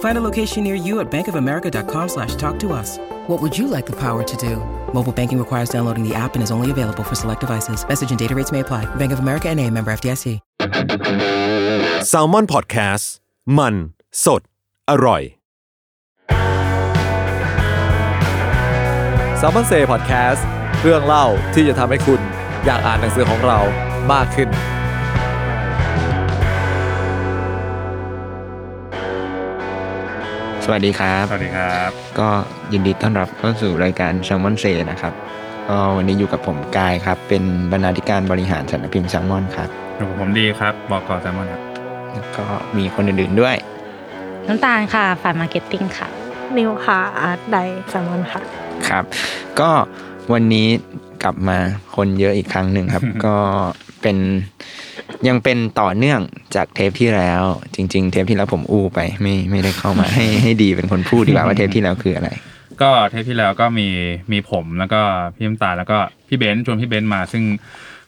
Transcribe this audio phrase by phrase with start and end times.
[0.00, 2.98] Find a location near you at bankofamerica.com slash talk to us.
[3.26, 4.56] What would you like the power to do?
[4.94, 7.86] Mobile banking requires downloading the app and is only available for select devices.
[7.86, 8.84] Message and data rates may apply.
[8.96, 10.40] Bank of America and a member FDIC.
[12.12, 13.06] s a l ม o n PODCAST
[13.58, 13.74] มัน
[14.24, 14.42] สด
[14.90, 15.22] อร่อย
[19.40, 20.46] s ซ m ม o n เซ่พอดแคสต์
[20.82, 22.20] เรื่องเล่าที่จะทำให้คุณ
[22.64, 23.58] อยากอ่านหนังสือของเรา
[24.12, 24.48] มากขึ้น
[30.71, 32.29] สวัสดีครับ สวัสดีครับ ก็
[32.73, 35.13] ยินดีต้อนรับเข้าสู่รายการ Salmon Say นะครับ
[35.69, 41.61] ก็วันนี้อยู่กับผมกายครับ เป็นบรรณาธิการบริหารสำนักพิมพ์แซลมอนครับอยู่กับผมดีครับบอกกอแซมมอนครับ
[42.13, 42.45] แล้วก็
[42.77, 43.55] มีคนอื่นๆด้วย
[44.47, 46.07] น้ำตาลค่ะฝ่าย marketing ค่ะ
[46.57, 47.57] นิวค่ะ art di
[47.89, 48.41] Salmonค่ะ
[48.87, 49.03] ครับ
[49.59, 49.69] ก็
[50.33, 50.67] วันนี้
[51.23, 51.57] กลับมา
[51.95, 53.35] คนเยอะอีกครั้งหนึ่งครับ ก็
[54.01, 54.17] เป็น
[55.27, 56.19] ยังเป็นต่อเนื่อง
[56.55, 57.43] จากเทปที่แล้ว
[57.75, 62.29] จริง ๆ เทปที่แล้วผมอู้ไป ไม่ไม่ได้เข้ามาให้ให้ดีเป็นคนพูดดีกว่าว่าเทปที่แล้วคืออะไร
[62.81, 63.87] ก็เทปที่แล้วก็มี
[64.31, 65.01] มีผมแล้วก็
[65.35, 67.43] พี่น้ำตาลแล้วก็พี่เบนซ์ชวนพี่เบนซ์มา ซึ่ง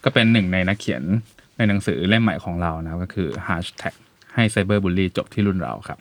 [0.03, 1.03] ก็เป็นหนึ่งในนักเขียน
[1.57, 3.93] ในหนังสือเล่มใหม่ของเรานะครับก็คือ hashtag
[4.35, 5.97] ให้ cyberbully จบที่รุ่นเราครับ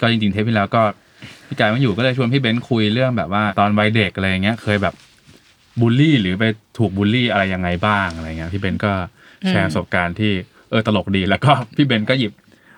[0.00, 0.82] ก็จริงๆเทปที่แล้วก็
[1.48, 4.94] พี่กายไม่อยู่ก็เลยชวนพี่เบนซ์คุยเรื่องแบบว่าตอนวัยเด็กอะไรอย่างเงี้ย เคยแบบ
[5.80, 6.44] บูลลี่หรือไป
[6.78, 8.92] ถูกบูลลี่อะไรยังไงบ้างอะไรเงี้ยพี่เบนก็
[9.48, 10.32] แชร์ประสบการณ์ที่
[10.70, 12.32] เออตลกดี แล้วก็พี่เบนซ์ก็หยิบ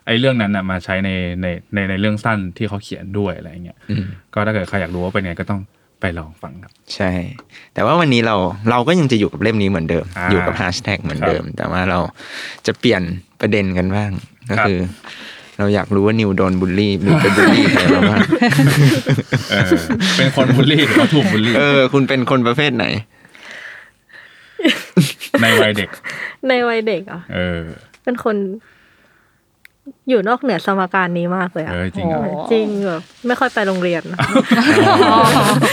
[0.06, 1.10] ไอ้เรื่องนั้นนะมาใช้ใน
[1.42, 4.04] ในในในเรื่องสั้นที่เขาเขียนด้วยอะไรเงี้ยอืม
[4.34, 5.60] ก็ถ้าเกิดใครอยากรู้ว่าเป็นไงก็ต้อง
[6.00, 7.10] ไปลองฟังครับ ใช่
[7.74, 8.36] แต่ว่าวันนี้เรา
[8.70, 11.98] เราก็ยังจะอยู่กับเล่มนี้เหมือนเดิมอ่าอยู่กับแฮชแท็กเหมือนเดิม แต่ว่าเรา
[12.66, 13.02] จะเปลี่ยน
[13.40, 14.10] ประเด็นกันบ้าง
[14.50, 14.78] ก็ครับคือ
[15.58, 18.20] เราอยากรู้ว่านิวโดนบูลลี่หรือเป็นบูลลี่ใครมาบ้าง
[19.50, 19.70] เออ
[20.16, 22.86] เป็นคนบูลลี่หรือว่าถูกบูลลี่เออคุณเป็นคนประเภทไหน
[25.42, 25.90] ในวัยเด็ก
[26.48, 27.60] ในวัยเด็กอะเออ
[28.04, 28.36] เป็นคน
[30.08, 32.22] อยู่นอกเหนือสมการนี้มากเลยอะเออจริงเหรอ
[32.52, 34.02] จริงแบบไม่ค่อยไปโรงเรียน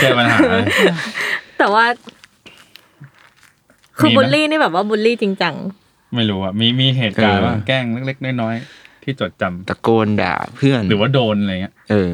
[0.02, 0.64] แก้ปัญหาเลย
[1.58, 1.86] แต่ว่า
[3.98, 5.56] คือมีไหมบูลลี่นี่แบบว่าบูลลี่จริงจัง
[6.16, 12.12] ไม่รู้อะมีมีเหตุการณ์เออว่าแกล้งเล็กๆน้อยๆที่จดจำตะโกนด่าเพื่อนหรือว่าโดนอะไรเงี้ยเออ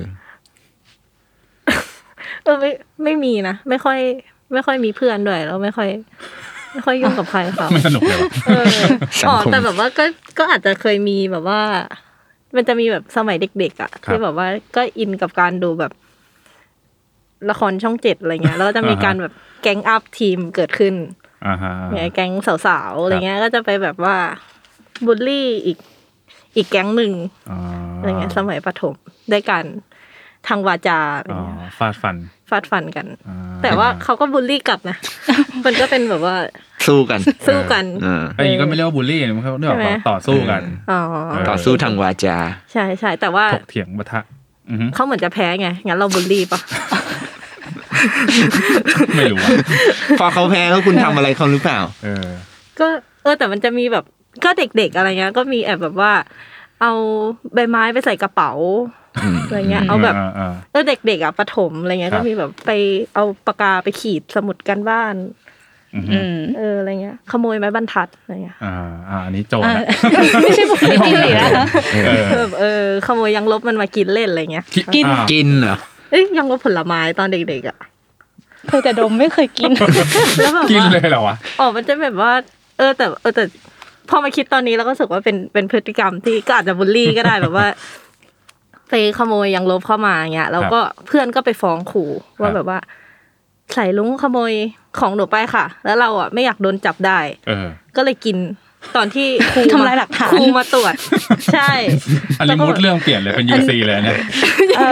[2.44, 2.72] เออไม่
[3.04, 4.00] ไม่มีนะไม่ค่อย
[4.54, 5.90] ไม่ค่อยมีเพื่อนด้วยแล้วไม่ค่อย
[6.74, 8.66] ไม่ค่อยยุ่งกับใครเขาไม่สนุกเลยวะเออ
[9.22, 10.06] สังอ๋อคมแต่แบบว่าก็
[10.38, 11.62] ก็อาจจะเคยมีแบบว่า
[12.56, 15.92] มันจะมีแบบสมัยเด็กๆอะที่แบบว่าก็อินกับการดูแบบ
[17.50, 20.94] ละครช่องเจ็ดอะไรเงี้ยแล้วก็จะมีการแบบแก๊งอัพทีมเกิดขึ้น
[21.48, 22.32] อ่าฮะเนี่ยแก๊ง
[22.68, 24.16] สาวๆอะไรเงี้ย ก็จะไปแบบว่า
[25.06, 25.78] บูลลี่อีก
[26.56, 27.14] อีกแก๊งหนึ่ง
[27.52, 27.58] อ๋อ
[27.98, 28.96] อะไรเงี้ยสมัยประถม
[29.32, 29.64] ได้กัน
[30.48, 32.16] ทางวาจาอะไรอ๋อเงี้ยฟาดฟัน
[32.50, 34.98] ฟาดฟันกันอ่าแต่ว่าเขาก็บูลลี่กลับนะ
[35.66, 36.36] มันก็เป็นแบบว่า
[36.88, 40.62] สู้กัน สู้กันเออไอ้นี่ก็ไม่เรียกว่าบูลลี่มันเขาเรียกใช่ไหมว่าต่อสู้กัน
[40.92, 41.00] อ๋อ
[41.30, 42.38] เออต่อสู้ทางวาจา
[42.74, 44.22] ใช่ใช่แต่ว่าถกเถียงปะทะ
[44.70, 46.60] อือฮึเขาเหมือนจะแพ้ไง งั้นเราบูลลี่ปะ
[49.16, 49.50] ไม่รู้อะ
[50.20, 52.28] พอเขาแพ้แล้วคุณทำอะไรเขาหรือเปล่า เออ
[52.80, 52.88] ก็
[53.24, 54.06] เออแต่มันจะมีแบบ
[54.44, 56.12] ก็เด็กๆอะไรเงี้ยก็มีแอบแบบว่า
[56.82, 56.92] เอา
[57.54, 58.52] ใบไม้ไปใส่กระเป๋า
[59.22, 62.72] อืมอะไรเงี้ยเอาแบบอ่าเออเด็กๆอะประถมอะไรเงี้ยครัก็บมีแบบไป
[63.16, 65.16] เอาปากกาไปขีดสมุดกันบ้าน
[65.96, 68.74] อือฮึอืมเอออะไรเงี้ยขโมยไม้บรรทัดอะไรเงี้ยอ่า
[69.10, 69.88] อ่าอันนี้โจรอะนะ
[70.42, 71.50] ไม่ใช่บุคลิกที่ดีนะ
[72.06, 74.66] เออเออเออขโมยยังลบมันมากินเล่นอะไรเงี้ย
[74.96, 75.78] กินอ่ากินเหรอ
[76.10, 77.78] เอ้ยยังลบผลไม้ตอนเด็กๆอะ
[78.70, 79.72] เคยแต่ดมไม่เคยกิน
[80.38, 82.32] แล้วแบบกินว่าเลยเหรอวะอ๋อมันจะแบบว่า
[82.78, 83.44] เออแต่เออแต่
[84.10, 87.68] พอมาคิดตอนนี้แล้วก็รู้สึกว่าเป็นเป็นพฤติกรรมที่ก็อาจจะบูลลี่ก็ได้แบบว่า
[88.94, 92.10] ไปขโมยยังลบเข้ามาเงี้ยแล้วก็เพื่อนก็ไปฟ้องขู่
[92.42, 92.80] ว่าแบบว่า
[93.74, 94.54] ใส่ลุงขโมย
[95.00, 98.38] ของหนูไปค่ะ แล้วเราอะไม่อยากโดนจับได้เออก็เลยกิน
[98.96, 100.94] ตอนที่ครูทำลายหลักฐานครูมาตรวจ
[101.54, 101.72] ใช่
[102.40, 104.18] อันนี้มุดเรื่องเปลี่ยนเลยเป็นยูซีเลยเนี่ย
[104.78, 104.84] เอ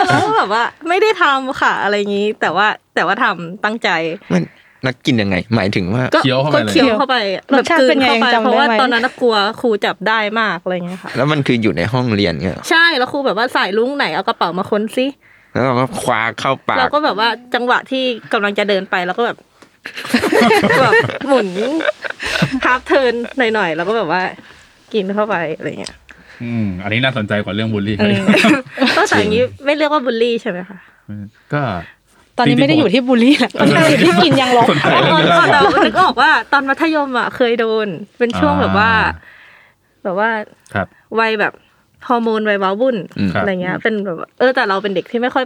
[0.00, 3.88] อแล้วก็แบบว่า ไม่ได้ทำค่ะ อะไรอย่างนี้ แต่ว่าแต่ว่าทำตั้งใจ
[4.32, 4.38] มั
[4.80, 7.16] นแล้วกินยังไง หมายถึงว่า ก็เคี้ยวเข้าไปก็เลยเคี้ยวเข้าไป
[7.52, 15.06] รสชาติเป็นไงแบบกลืยังจำเพราะว่าได้ไหมตอนนั้นน่ะกลัวครูจับได้มากอะไรเงี้ยค่ะ แล้วมันคืออยู่ในห้องเรียนเงี้ยเหรอใช่แล้วครูแบบว่าสายลุงไหนเอากระเป๋ามาค้นซิ
[15.52, 19.36] แล้วเราก็คว้าเข้าปากเราก็แบบว่าจังหวะที่กำลังจะเดินไปแล้วก็แบบ
[20.82, 20.92] แบบ
[21.26, 21.48] หมุน
[22.64, 23.14] half turn
[23.54, 24.22] หน่อยๆแล้วก็แบบว่า
[24.94, 25.94] กินเข้าไปอะไรเงี้ย
[26.42, 28.20] อืมอันนี้น่าสนใจกว่าเรื่องบูลลี่เออ
[28.96, 30.78] ก็แต่อย่างนี้ไม่เรียกว่าบูลลี่ใช่ไหมคะ
[31.54, 31.62] ก็
[32.38, 37.86] ตอนนี้ไม่ได้อยู่ที่บูลลี่แล้วตอนนี้อยู่ที่กินยางลบสนใจอ๋อเรื่องนี้อ๋อมากกแต่ว่านึกออกว่าตอนมัธยมอะเคยโดน
[38.18, 38.90] เป็นช่วงแบบว่า
[40.04, 40.30] แบบว่า
[40.74, 40.86] ครับ
[41.20, 41.52] วัยแบบ
[42.08, 42.96] ฮอร์โมนวัยว้าวุ่น
[43.34, 45.44] ครับอะไรเงี้ย เป็นแบบว่าเออแต่เราเป็นเด็กที่ไม่ค่อย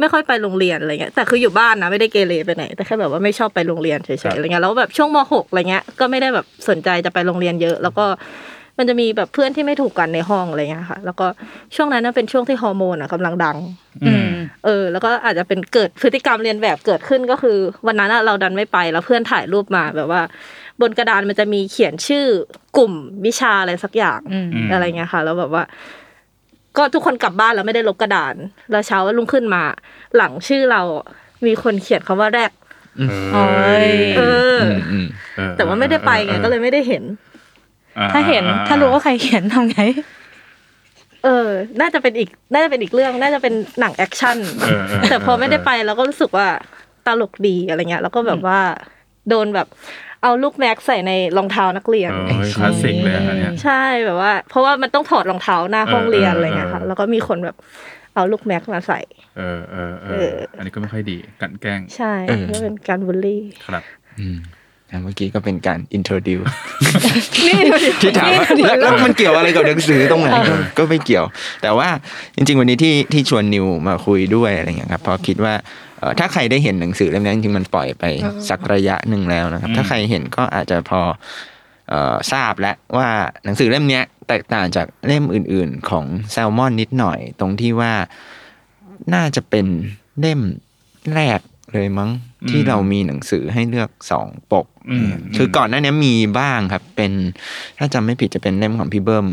[0.00, 8.06] ไม่ค่อยไปโรงเรียนอะไรเงี้ยแต่คืออยู่บ้านนะไม่ได้เกเรไปไหน แต่แค่แบบว่าไม่ชอบไปโรงเรียนเฉยๆอะไรเงี้ยแล้วแบบช่วงมหกอะไรเงี้ยก็ไม่ได้แบบสนใจจะไปโรงเรียนเยอะ แล้วก็
[8.80, 11.26] มันจะมีแบบเพื่อนที่ไม่ถูกกันในห้องอะไรเงี้ยค่ะ แล้วก็
[11.76, 13.56] ช่วงนั้นน่ะเป็นช่วงที่ฮอร์โมนอะกำลังดัง
[14.06, 14.28] อืม
[14.64, 17.56] เออ แล้วก็อาจจะเป็นเกิดพฤติกรรมเรียนแบบเกิดขึ้นก็คือ
[17.86, 20.22] วันนั้นอะเราดันไม่ไปแล้วเพื่อนถ่ายรูปมาแบบว่า
[20.80, 22.24] บนกระดานมันจะมีเขียนชื่อ
[22.76, 22.92] กลุ่ม
[23.26, 25.64] วิชาอะไรสักอย่างอืมมอะไรเงี้ยค่ะ แล้วแบบว่า
[26.76, 28.34] ก็ทุกคนกลับบ้านแล้วไม่ได้ลบกระดาน
[28.70, 29.62] แล้วเช้าวันรุ่งขึ้นมา
[30.16, 30.82] หลังชื่อเรา
[31.46, 32.50] มีคนเขียนคำว่าแรก
[33.32, 33.44] โอ้
[33.86, 34.20] ยเอ
[34.56, 35.06] อออืมอืม
[35.36, 37.29] เออแต่ว่าไม่ได้ไปไงก็เลยไม่ได้เห็นอ่
[38.12, 39.80] ถ้าเห็นอ่ถ้ารู้ว่าใครเขียนทำไง
[41.24, 41.48] เออ
[41.80, 46.48] น่าจะเป็นอีก น่าจะเป็นอีกเรื่อง น่าจะเป็นหนังแอคชั่นเออเออแต่พอไม่ได้ไปเราก็รู้สึกว่า
[47.06, 48.60] ตลกดีอะไรเงี้ย แล้วก็แบบว่า
[49.28, 49.68] โดนแบบ
[50.22, 57.56] เอาลูกแม็กใส่ในรองเท้านักเรียนเออคลาสสิกเลยอันเนี้ยใช่แบบว่า เพราะว่ามันต้องถอดรองเท้าหน้าห้องเรียนเออเอออะไรเงี้ยค่ะเออแล้วก็มีคนแบบ
[58.14, 59.00] เอาลูกแม็กมาใส่
[59.38, 62.14] เออเออเอเอออ อันนี้ก็ไม่ค่อยดีกันแกล้ง ใช่
[62.50, 63.82] ก็เป็นการบูลลี่ ครับ
[64.20, 64.59] อืมอะ
[65.02, 66.46] เมื่อกี้ก็เป็นการ introduce
[67.46, 71.24] นี่ดูดิที่ถามว่าแล้วแล้วมันเกี่ยวอะไรกับหนังสือตรงไหนก็ก็ไม่เกี่ยว
[71.62, 71.88] แต่ว่า
[72.36, 75.54] จริง ๆ วันนี้ที่ที่ชวนนิวมาคุยด้วยอะไรเงี้ยครับเพราะคิดว่า
[75.98, 78.04] เอ่อถ้าใครได้เห็นหนังสือเล่มนี้จริงๆมันปล่อยไป
[78.48, 81.00] สักระยะหนึ่งแล้วนะครับอืมถ้าใครเห็นก็อาจจะพอ
[81.88, 83.08] เอ่อทราบแล้วว่า
[83.44, 87.92] หนังสือเล่มเนี้ยแตกต่างจากเล่มอื่น ๆ ของแซลมอนนิดหน่อย ตรงที่ว่า
[89.14, 89.66] น่าจะเป็น
[90.20, 90.40] เล่ม
[91.14, 91.40] แรก
[91.72, 92.10] เลยมั้ง
[92.50, 97.12] ที่เรามีหนังสือให้เลือกสองปกอืมคือก่อนหน้านี้มีบ้างครับ เป็น
[97.78, 99.26] ถ้าจำไม่ผิดจะเป็นเล่มของพี่เบิ้ม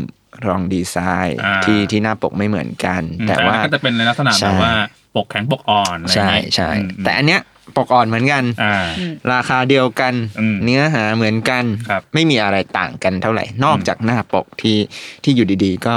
[0.46, 0.96] รองดีไซ
[1.26, 4.74] น์อ่าที่ที่หน้าปกไม่เหมือนกันอืมแต่ว่าอันนั้นก็จะเป็นในลักษณะใช่แบบว่า
[5.16, 7.40] ปกแข็งปกอ่อนอะไรใช่อย่างงี้ใช่อืมแต่อันเนี้ย
[7.76, 8.86] ปกอ่อนเหมือนกันอ่า
[9.32, 14.78] ราคาเดียวกันอืมเนื้อหาเหมือนกันครับไม่มีอะไรต่างกันเท่าไหร่ นอกจากหน้าปกที่
[15.24, 15.94] ที่อยู่ดีๆ ก็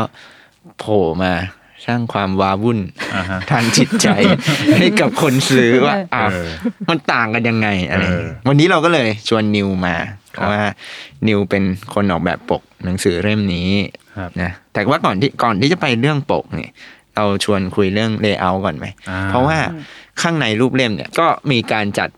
[0.80, 1.34] โผล่มา
[1.86, 2.80] สร้างความว้าวุ่น
[3.16, 4.08] อ่าฮะทางจิตใจ
[4.78, 6.48] ให้กับคนซื้อว่าอะเออ
[6.90, 9.96] มันต่างกันยังไงอะไรเออวันนี้เราก็เลยชวนนิวมา
[10.34, 10.62] เพครับราะว่า
[11.28, 11.64] นิวเป็น
[11.94, 13.70] คนออกแบบปกหนังสือเล่มนี้
[14.18, 16.72] ครับนะแต่ว่าก่อนที่ก่อนที่จะไปเรื่องปกเนี่ย
[17.16, 19.58] เราชวนคุยเรื่องเลเยอร์ก่อนไหมอ่าเพราะว่า
[20.22, 22.10] ข้างในรูปเล่มเนี่ยก็มีการจัด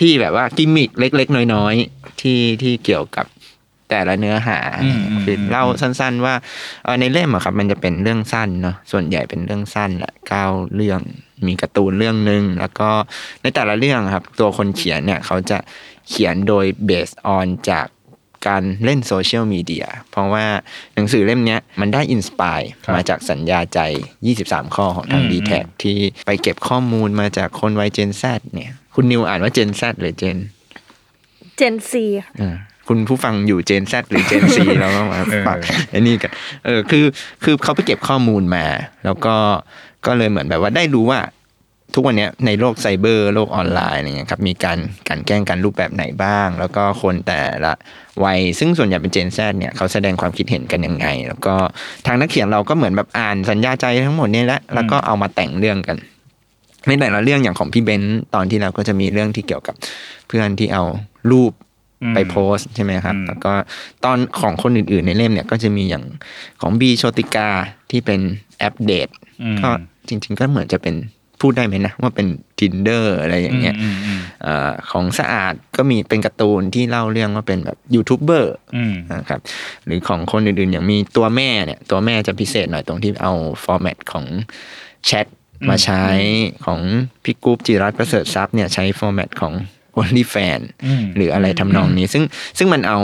[0.00, 3.26] ที่แบบว่ากิมมิคเล็ก ๆ น้อย ๆ ที่ที่เกี่ยวกับ
[3.90, 6.34] แต่ละเนื้อหาอืมอืมคือเล่าสั้น ๆ ว่า
[6.84, 10.46] เอ่อในเล่มอะครับ มันจะเป็นเรื่องสั้นเนาะส่วนใหญ่เป็นเรื่องสั้นแหละเก้า
[10.76, 11.00] เรื่อง
[11.46, 12.90] มีการ์ตูนเรื่องหนึ่งแล้วก็
[13.42, 15.58] ในแต่ละเรื่องครับ ตัวคนเขียนเนี่ยเขาจะ
[16.08, 17.86] เขียนโดย based on จาก
[18.48, 20.46] การเล่นโซเชียลมีเดียเพราะว่า
[20.94, 23.80] หนังสือเล่มเนี้ยมันได้ inspire ครับมาจากสัญญาใจ
[24.28, 25.52] 23 ข้อของทางอืม d t แท
[25.82, 28.24] ที่ไปเก็บข้อมูลมาจากคนวัยเจน Z
[28.54, 30.38] เนี่ย คุณนิวอ่านว่าเจน Z หรือเจน
[31.56, 32.04] เจนซี
[32.40, 32.56] อ่า
[32.88, 35.58] คุณผู้ฟังอยู่เจน Z หรือเจน C แล้วก็มาเออฝาก
[35.90, 36.32] ไอ้นี่กัน
[36.64, 37.04] เออคือ
[37.44, 38.64] คือเขาไปเก็บข้อมูลมา
[39.04, 39.34] แล้วก็
[40.06, 41.20] ก็เลยเหมือนแบบว่าได้รู้ว่า
[41.94, 47.72] ทุกวันเนี้ยในโลกไซเบอร์โลกออนไลน์อะไรเงี้ยครับมีการการแกล้งกันรูปแบบไหนบ้าง แล้วก็คนแต่ละ
[48.24, 51.54] วัยซึ่งส่วนใหญ่เป็นเจน Z เนี่ยเขาแสดงความคิดเห็นกันยังไง แล้วก็
[52.06, 55.96] ทางนักเขียนเราก็เหมือนแบบอ่านสัญญาใจทั้งหมดเนี่ยแหละแล้วก็เอามาแต่งเรื่องกัน
[56.86, 59.74] ในแต่ละเรื่องอย่างของพี่เบนซ์ตอนที่เราก็จะมีเรื่องที่เกี่ยวกับ
[60.28, 60.82] เพื่อนที่เอา
[61.30, 61.67] รูปอืม
[62.14, 63.52] ไปโพสต์ใช่ไหมครับอืมแล้วก็
[64.04, 66.04] ตอนของคนอื่น ๆ ในเล่มเนี่ยก็จะมีอย่าง
[66.60, 67.48] ของบีโชติกา
[67.90, 68.20] ที่เป็น
[68.58, 69.08] แอปเดต
[69.42, 69.68] อืมก็
[70.08, 70.96] จริง ๆ ก็เหมือนจะเป็น
[71.40, 72.26] พูดได้ไหมนะ ว่าเป็น
[72.58, 79.40] Tinder อะไรอย่างเงี้ยอืมอืมเอ่อของสะอาดก็มีเป็นการ์ตูนที่เล่าเรื่องว่าเป็นแบบยูทูบเบอร์อืมนะครับ
[79.84, 83.32] หรือของคนอื่น ๆ อย่างมีตัวแม่เนี่ย ตัวแม่จะพิเศษหน่อยตรงที่เอา
[83.64, 84.24] format ของ
[85.06, 85.26] แชท
[85.70, 86.04] มาใช้
[86.64, 86.80] ของ
[87.24, 89.52] พี่กุ๊บจิรัตน์ประเสริฐทรัพย์เนี่ยใช้ format ของ
[90.00, 92.24] OnlyFan อืมหรืออะไรทำนองนี้ ซึ่ง
[92.58, 92.98] ซึ่งมันเอา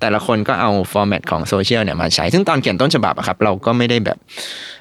[0.00, 4.18] แต่ละคนก็เอา format ของโซเชียลเนี่ยมาใช้ ซึ่งตอนเขียนต้นฉบับอะครับ เราก็ไม่ได้แบบ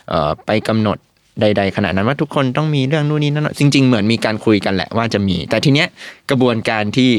[0.10, 0.98] เอ่อไปกำหนด
[1.42, 5.88] ใดๆขนาดนั้นว่าทุกคนต้องมีเรื่องนู่นนี่นั่นจริง ๆ เหมือนมีการคุยกันแหละว่าจะมี แต่ทีเนี้ย
[6.30, 7.10] กระบวนการที่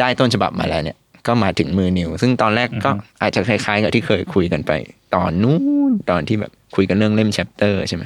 [0.00, 0.96] ได้ต้นฉบับมาแล้วเนี่ย
[1.26, 2.90] ก็มาถึงมือนิว ซึ่งตอนแรกก็
[3.22, 4.72] อาจจะคล้ายๆกับที่เคยคุยกันไป
[5.14, 5.56] ตอนนู้
[5.90, 8.04] นตอนที่แบบ คุยกันเรื่องเล่ม chapter ใช่ไหม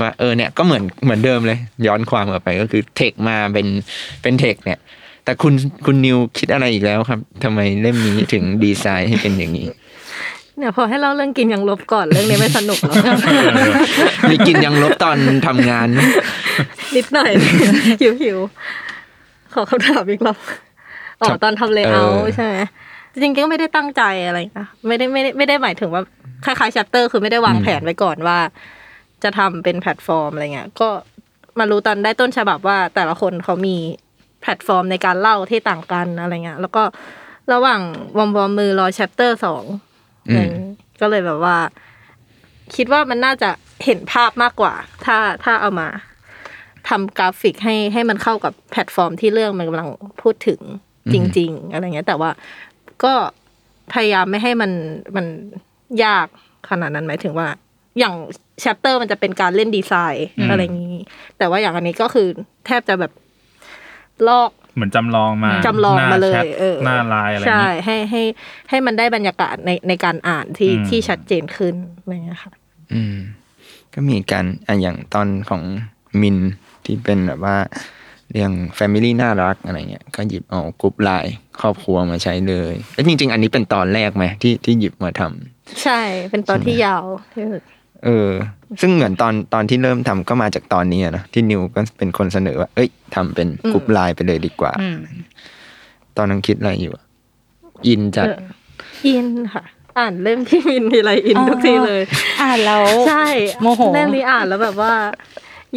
[0.00, 3.66] ว่าเออเนี่ยก็เหมือนเหมือนเดิมเลย ย้อนความกลับไปก็คือ text มาเป็น
[4.22, 4.78] เป็น text เนี่ย
[5.24, 5.52] แต่คุณ
[5.86, 9.68] คุณนิวคิดอะไรอีกแล้วครับทำไมเล่มนี้ถึงดีไซน์ให้เป็นอย่างนี้
[10.58, 12.96] เนี่ยพอให้เล่าเรื่องกินยางลบก่อนเรื่องนี้ไม่สนุกหรอก
[14.30, 16.00] มีกินยางลบตอนทำงานไหม
[16.96, 17.30] นิดหน่อย
[18.00, 18.38] หิวหิว
[19.54, 20.38] ขอคำถามอีกรอบ
[21.20, 22.56] อ๋อตอนทำ layout ใช่ไหม
[23.12, 26.02] จริงๆก็ไม่ได้ตั้งใจอะไรนะไม่ได้ไม่ได้ไม่ได้หมายถึงว่า
[26.44, 28.38] คล้ายๆ chapter คือไม่ได้วางแผนไว้ก่อนว่า
[29.22, 30.88] จะทำเป็นแพลตฟอร์มอะไรเงี้ย ก็
[31.58, 33.76] มารู้ตอนได้ต้นฉบับว่าแต่ละคนเขามี
[34.40, 36.82] แพลตฟอร์มในการเล่าที่ต่างกันอะไรเงี้ย แล้วก็
[37.52, 37.80] ระหว่าง
[38.16, 39.64] วอมวอมมือรอ chapter สอง
[40.30, 40.54] อืม
[41.00, 41.56] ก็เลยแบบว่า
[42.74, 43.50] คิดว่ามันน่าจะ
[43.84, 45.88] เห็นภาพมากกว่า ถ้าถ้าเอามา
[46.88, 49.88] ทำกราฟิกให้ให้มันเข้ากับแพลตฟอร์มที่เรื่องมันกำลัง
[50.22, 50.60] พูดถึง
[51.12, 52.30] จริง ๆ อะไรเงี้ย แต่ว่า
[53.04, 53.14] ก็
[53.92, 54.70] พยายามไม่ให้มัน
[55.16, 55.26] มัน
[56.04, 56.26] ยาก
[56.68, 57.48] ขนาดนั้นหมายถึงว่า
[57.98, 58.14] อย่าง
[58.60, 60.96] chapter มันจะเป็นการเล่นดีไซน์อืมอะไรอย่างนี้
[61.38, 62.28] แต่ว่าอย่างอันนี้ก็คือ
[62.66, 63.12] แทบจะแบบ
[64.28, 68.22] ลอกเหมือนจำลองมาจำลองมาเลยหน้แชทเออหน้าไลน์อะไรใช่นี้ให้ให้
[68.70, 72.52] ให้มันได้บรรยากาศในในการอ่านที่อืมที่ชัดเจนขึ้นอะไรเงี้ยค่ะ
[72.92, 73.16] อืม
[73.94, 75.62] ก็มีการอะอย่างตอนของ
[76.20, 76.36] มิน
[76.84, 77.56] ที่เป็นแบบว่า
[78.32, 87.62] เรื่อง Family น่ารักอะไรเงี้ยก็หยิบเอากรุ๊ปไลน์ครอบครัวมาใช้เลยแล้วจริง ๆ อันนี้เป็นตอนแรกไหมที่ที่หยิบมาทำ ใช่เป็นตอนที่ยาวที่สุด
[88.04, 88.30] เออ
[88.80, 94.98] ซึ่งเหมือนตอนตอนที่เริ่มทำก็มาจากตอนนี้อะนะที่นิวก็เป็นคนเสนอว่า เอ้ยทำเป็นกรุ๊ปไลน์ไปเลยดีกว่าอืม
[96.16, 97.04] ตอนนั้นคิดอะไรอยู่อะ
[97.86, 98.38] อินจัดเออ
[99.06, 99.64] อินค่ะ
[99.98, 102.02] อ่านเล่มที่มินทีไรอินทุกทีเลย
[102.42, 103.26] อ่านแล้วใช่
[103.62, 104.92] โมโหเล่มนี้อ่านแล้วแบบว่า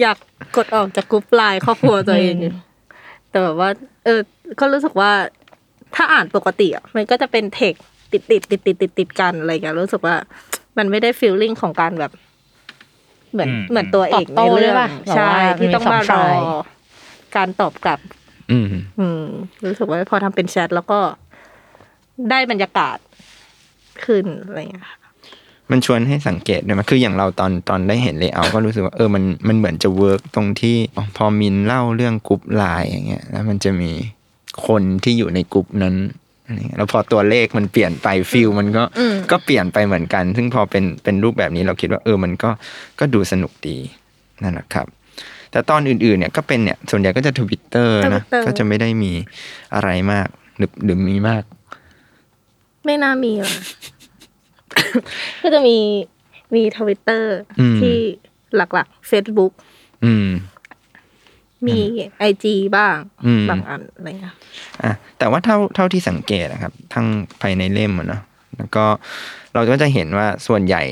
[0.01, 0.17] อยาก
[0.55, 2.55] กดออกจากกรุ๊ปไลน์ครอบครัวตัวเองอืม
[3.29, 3.69] แต่แบบว่า
[4.05, 4.19] เออ
[4.59, 5.11] ก็รู้สึกว่า
[5.95, 7.75] ถ้าอ่านปกติอะมันก็จะเป็นเทค
[8.11, 10.15] ติดติดติดติดติดติดกันอะไรอย่างเงี้ยรู้สึกว่า
[10.77, 12.11] มันไม่ได้ฟีลลิ่งของการแบบ
[13.31, 16.37] เหมือนอืมเหมือนตัวเอกตอบโต้ในเรื่ด้อวยงป่ะใช่แบบว่าที่ต้องมีสองมารอฝ่าย
[17.35, 17.99] การตอบกลับ
[18.51, 18.65] อืม
[18.99, 19.23] อืม
[19.65, 20.99] รู้สึกว่าพอทำเป็นแชทแล้วก็
[22.29, 22.97] ได้บรรยากาศ
[24.05, 24.97] ขึ้นอะไรอย่างเงี้ยค่ะ
[25.71, 33.91] มันชวนให้สังเกตด้วยมั้ยคืออย่างเราตอนตอนได้เห็น layout ก็รู้สึกว่าเออมันมันเหมือนจะ work ตรงที่อ๋อพอมินเล่าเรื่องกรุ๊ปไลน์อย่างเงี้ยแล้วมันจะมี
[34.67, 36.20] คนที่อยู่ในกรุ๊ปนั้นอะไรเงี้ย
[36.77, 42.49] แล้วพอตัวเลขมันเปลี่ยนไป feel มันก็อืมก็เปลี่ยนไปเหมือนกัน ซึ่งพอเป็นเป็นรูปแบบนี้เราคิดว่าเออมันก็
[42.99, 43.77] ก็ดูสนุกดี
[44.43, 44.87] นั่นแหละครับ
[45.51, 49.11] แต่ตอนอื่นๆเนี่ยก็เป็นเนี่ยส่วนใหญ่ก็จะทวิตเตอร์นะ Twitter ก็จะไม่ได้มี
[49.75, 50.27] อะไรมาก
[50.57, 51.43] หรือหรือมีมาก
[52.85, 53.53] ไม่น่ามีหรอก
[55.41, 55.77] ก็จะมี
[56.55, 57.97] มีทวิตเตอร์อืมที่
[58.55, 59.51] หลักๆ Facebook
[60.05, 60.27] อืม
[61.67, 61.77] มี
[62.17, 64.35] ไอจีบ้างอืมบางอันอะไรเงี้ย
[64.83, 67.05] อะแต่ว่าเท่าเท่าที่สังเกตนะครับ ทั้ง
[67.41, 68.21] ภายในเล่มอะเนาะ
[68.57, 68.85] แล้วก็
[69.53, 70.83] เราก็จะเห็นว่าส่วนใหญ่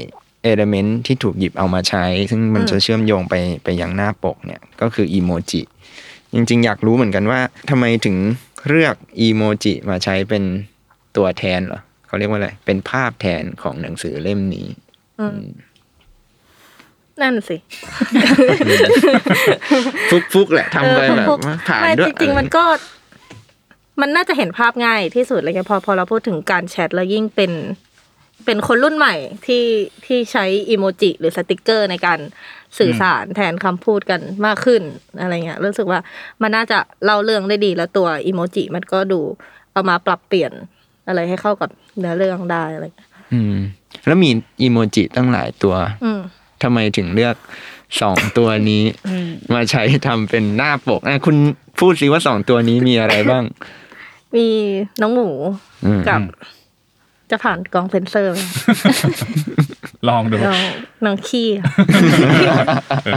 [0.44, 5.62] เอลเมนต์ที่ถูกหยิบเอามาใช้ ซึ่งมันจะเชื่อมโยงไปไปยังหน้าปกเนี่ยก็คืออีโมจิ
[6.34, 8.18] จริง ๆ อยากรู้เหมือนกันว่าทำไมถึง
[8.68, 10.44] เลือกอีโมจิมาใช้เป็น
[11.18, 14.68] ตัวแทนเหรอเขาเรียกว่าอะไรเป็นภาพแทนของหนังสือเล่มนี้
[15.20, 15.40] อืม
[17.24, 17.58] นั่นสิ
[20.12, 22.64] ฟุกฟุกๆแหละทำไปแบบเออว่าผ่านไม่ด้วยจริงๆมันก็
[24.02, 27.52] มันน่าจะเห็นภาพง่ายที่สุดอะไรเงี้ยพอพอเราพูดถึงการแชทแล้วยิ่งเป็น
[28.46, 29.66] เป็นคนรุ่นใหม่ที่
[30.06, 32.20] ที่ใช้อีโมจิหรือสติกเกอร์ในการ
[32.80, 34.82] สื่อสารแทนคำพูดกันมากขึ้น
[35.22, 36.00] อะไรเงี้ยรู้สึกว่า
[36.42, 39.20] มันน่าจะเล่าเรื่องได้ดีแล้วตัวอีโมจิมันก็ดู
[39.74, 40.52] เอามาปรับเปลี่ยน
[41.08, 43.56] อะไรให้เข้ากับเนื้อเรื่องได้อะไรเงี้ยอืม
[44.06, 44.30] แล้วมี
[44.62, 46.22] อีโมจิตั้งหลายตัว อืม
[46.63, 47.36] ทำไมถึงเลือก
[48.01, 48.84] สองตัวนี้
[49.54, 51.36] มาใช้ทำเป็นหน้าปกอะคุณ
[51.80, 53.44] พูดสิว่าสองตัวนี้มีอะไรบ้าง
[54.36, 54.48] มี
[55.01, 55.30] น้องหมู
[55.86, 56.22] อืมกับ
[57.32, 58.39] จะผ่านกองเซนเซอร์ไหม
[60.10, 60.62] ลองดูน้อง
[61.06, 61.50] น้องขี้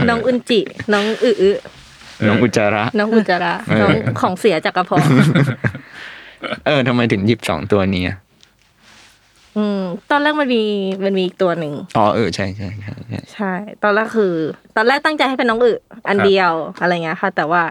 [0.09, 0.59] น้องอุนจิ
[0.93, 1.51] น้องอึอึ
[2.27, 5.05] น้องอุจจาระ น้องอุจจาระเออน้องของเสียจากกระเพาะ
[6.65, 8.03] เออทำไมถึงหยิบสองตัวนี้
[9.53, 9.81] อะอืม
[10.11, 10.63] ตอนแรกมันมี
[11.03, 14.33] มันมีอีกตัวหนึ่งอ๋อเออใช่ใช่ใช่ใช่ใช่ ตอนแรกคือ
[14.75, 15.73] ตอนแรกตั้งใจให้เป็นน้องอึ
[16.07, 17.63] อันเดียวอะไรเงี้ยค่ะ แต่ว่า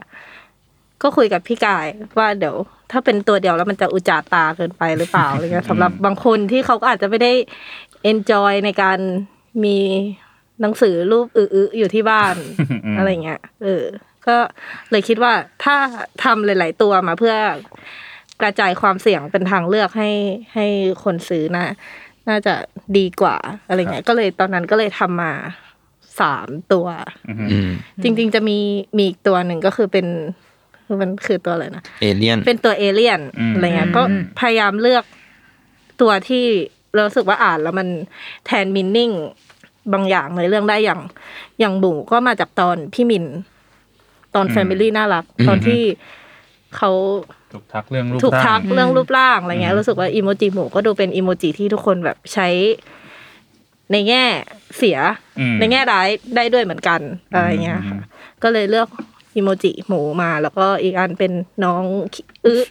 [1.02, 1.86] ก็คุยกับพี่กาย
[2.18, 2.56] ว่าเดี๋ยว
[2.90, 7.32] ถ้าเป็นตัวเดียวแล้วมันจะอุจจาตาเกินไปหรือเปล่าอะไรเงี้ยสำหรับบางคนที่เขาก็อาจจะไม่ได้
[8.10, 8.98] enjoy ในการ
[9.64, 9.78] มี
[10.60, 12.34] หนังสือรูปอึๆอยู่ที่บ้าน
[12.94, 13.84] มอะไรเงี้ยเออ
[14.26, 14.36] ก็
[14.90, 15.32] เลยคิดว่า
[15.64, 15.76] ถ้า
[16.24, 17.34] ทำหลาย ๆ ตัวมาเพื่อ
[18.42, 20.10] กระจายความเสี่ยงเป็นทางเลือกให้
[20.54, 20.66] ให้
[21.04, 21.66] คนซื้อนะ
[22.28, 22.54] น่าจะ
[22.98, 23.36] ดีกว่า
[23.68, 25.32] อะไรเงี้ยก็เลยตอนนั้นก็เลยทำมา
[26.20, 26.86] สามตัว
[27.28, 27.68] อืม
[28.02, 28.58] จริง ๆ จะมี
[28.96, 30.06] มีอีกตัวหนึ่งก็คือเป็น
[30.86, 34.02] คือมันคือตัวอะไรนะเอเลี่ยนเป็นตัวเอเลี่ยนอืมอะไรเงี้ยก็
[34.40, 35.04] พยายามเลือก
[36.00, 36.44] ตัวที่
[36.94, 37.88] เรารู้สึกว่าอ่านแล้วมัน
[38.46, 39.10] แทนมินนิ่ง
[39.92, 41.00] บางอย่างในเรื่องได้อย่าง
[41.60, 43.24] อย่างบูก็มาจากตอนพี่มิน
[44.34, 45.82] ตอนแฟมิลี่น่ารัก ตอนที่
[46.76, 46.90] เขา
[47.52, 52.48] ถูกทักเรื่องรูปถูกร่างทักเรื่องรูปร่างอะไรเงี้ยอืมรู้สึกว่าอีโมจิหมูก็ดูเป็นอีโมจิที่ทุกคนแบบใช้
[53.92, 54.22] ในแง่
[54.76, 54.98] เสีย
[55.40, 57.00] อืมในแง่ร้ายได้ด้วยเหมือนกัน
[57.32, 57.98] อะไรเงี้ยค่ะ
[58.42, 58.88] ก็เลยเลือก
[59.36, 61.32] อีโมจิหมูมาแล้วก็อีกอันเป็น
[61.64, 61.82] น้อง
[62.14, 62.62] ขี้อื้อ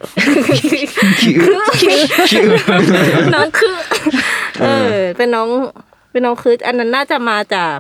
[3.36, 3.76] น้องคือ
[4.62, 5.50] เออ เป็นน้อง
[6.12, 7.78] เป็นน้องคืออันนั้นน่าจะมาจาก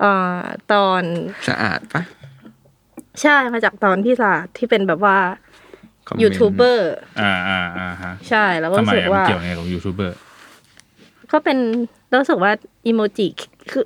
[0.00, 0.40] เอ่อ
[0.72, 1.02] ตอน
[1.48, 2.02] สะอาดปะ
[3.22, 5.16] ใช่มาจากตอนที่ศาสตร์ที่เป็นแบบว่า
[6.06, 10.16] คอมเมนต์ยูทูบเบอร์อ่าอ่าอ่าฮะใช่แล้วก็ทำรู้ไมสึกอะมันว่า เกี่ยวไงกับยูทูบเบอร์
[11.32, 11.58] ก็เป็น
[12.20, 12.52] รู้สึกว่า
[12.86, 13.26] อีโมจิ
[13.70, 13.84] คือ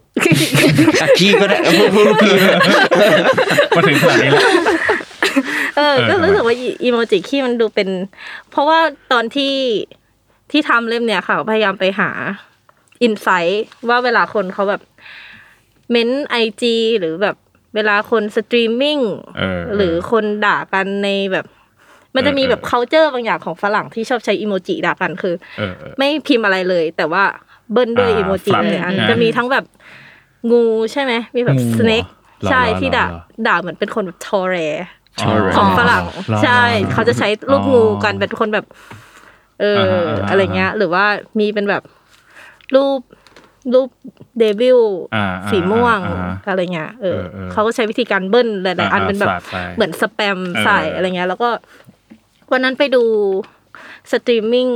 [1.03, 2.59] อะขี้ก็ได้พูดพูดขี้ก็ได้
[3.77, 4.43] มาถึงขนาดนี้แล้ว
[5.77, 7.89] เออเออก็รู้สึกว่าอีอีโมจิขี้มันดูเป็น
[8.51, 8.79] เพราะว่า
[9.13, 9.55] ตอนที่
[10.51, 12.11] ที่ทำเล่มเนี่ยค่ะ พยายามไปหา
[13.03, 14.83] insight ว่าเวลาคนเขาแบบ
[15.91, 17.37] เม้นไอจีหรือแบบ
[17.75, 18.99] เวลาคนสตรีมมิ่ง
[19.39, 21.47] เออหรือคนด่ากันในแบบ
[22.15, 27.25] มันจะมีแบบเออ culture บางอย่างของฝรั่งที่ชอบใช้อีโมจิด่ากันคือเออเออไม่พิมพ์อะไรเลย แต่ว่า
[27.73, 29.65] เบิ้ลด้วยอ่าอีโมจิฟลับเลยอันอ่าจะมีทั้งแบบ
[30.51, 32.05] งูใช่ไหมมีแบบงู snake
[32.41, 34.57] เหรอใช่เหรอที่ด่าเหรอด่าเหมือนเป็นคนแบบตอแหล
[35.21, 36.61] อ๋อของฝรั่งเหรอใช่
[36.93, 38.67] เขาจะใช้รูปงูกันเป็นคนแบบ
[39.61, 41.05] เอออ่าฮะอ่าฮะอะไรเงี้ย หรือว่า
[41.39, 41.83] มีเป็นแบบ
[42.75, 43.01] รูป
[43.73, 43.89] รูป
[44.39, 44.81] devil
[45.15, 51.49] อ่าอ่าสีม่วงอ่าฮะอะไรเงี้ยเออเออเออเขาก็ใช้วิธีการเบิ้ลหลายๆอันอ่าเป็นแบบสาดไปเหมือนสแปมเออใส่อะไรเงี้ย แล้วก็
[52.53, 53.03] วันนั้นไปดู
[54.13, 54.69] สตรีมมิ่ง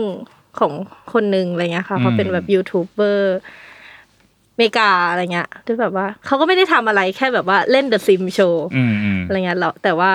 [0.58, 0.72] ของ
[1.12, 3.38] คนหนึ่งอะไรเงี้ยค่ะเขาเป็นแบบยูทูบเบอร์
[4.56, 10.12] เมกาอะไรเงี้ยที่แบบว่าเขาก็ไม่ได้ทำอะไรแค่แบบว่าเล่น The Sims โชว์อืมอืมอะไรเงี้ยเราแต่ว่า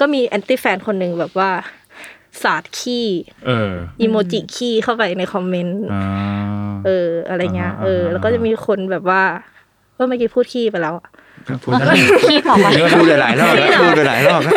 [0.00, 1.50] ก็มีแอนตี้แฟนคนหนึ่งแบบว่า
[2.42, 3.06] สาดขี้
[3.46, 6.04] เอออีโมจิขี้เข้าไปในคอมเมนต์อ่า
[6.86, 9.22] เออ อะไรเงี้ยอ่าเออ แล้วก็จะมีคนแบบว่า
[9.94, 11.08] เออเมื่อกี้พูดขี้ไปแล้วอะ
[11.64, 11.94] พูดได้
[12.28, 12.66] ขี้ต่อไป
[12.96, 14.54] พูดหลายๆรอบแล้วพูดหลายๆรอบแล้ว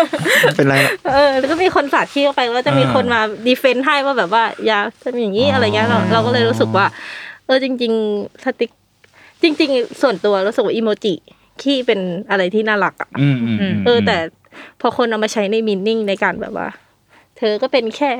[0.55, 6.85] เป็นไรหรอกเออแล้วก็มีคนสาดขี้เข้าไปแล้วจะมีคนมา defend ให้ว่าแบบว่าอย่าทำอย่างนี้อะไรเงี้ยเราเราก็เลยรู้สึกว่า
[7.45, 8.71] เออจริง ๆ สติก
[9.41, 11.13] จริง ๆ ส่วนตัวรู้สึกว่าอีโมจิ
[11.61, 14.17] ขี้เป็นอะไรที่น่ารักอะอืมอืมมเออแต่
[14.81, 16.67] พอคนเอามาใช้ใน meaning ในการแบบว่า
[17.41, 18.11] เธอก็เป็นแค่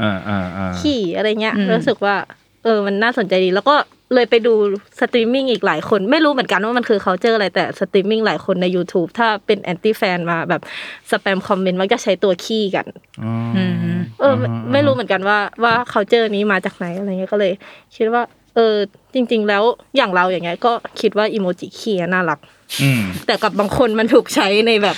[0.00, 2.16] อ่าอ่าอ่าขี้อะไรเงี้ยอืมรู้สึกว่า
[2.64, 3.74] เออ มันน่าสนใจดี แล้วก็
[4.14, 4.52] เลยไปดู
[5.00, 10.62] สตรีมมิ่งอีกหลายคน ไม่รู้เหมือนกันว่ามันคือเขาเจออะไรแต่สตรีมมิ่งหลายคนใน YouTube ถ้าเป็นแอนตี้แฟนมาแบบ
[11.10, 12.86] สแปมคอมเมนต์มักจะใช้ตัวขี้กัน
[13.22, 17.52] อ๋ออืมเออไม่ไม่รู้เหมือนกันว่าว่าเขาเจอนี้มาจากไหนอะไรเงี้ยก็เลย
[17.96, 18.22] คิดว่า
[18.54, 18.74] เออ
[19.14, 19.62] จริง ๆ แล้ว
[19.96, 22.38] อย่างเราอย่างเงี้ยก็คิดว่าอีโมจิขี้น่ารัก
[22.82, 24.96] อืมแต่กับบางคนมันถูกใช้ในแบบ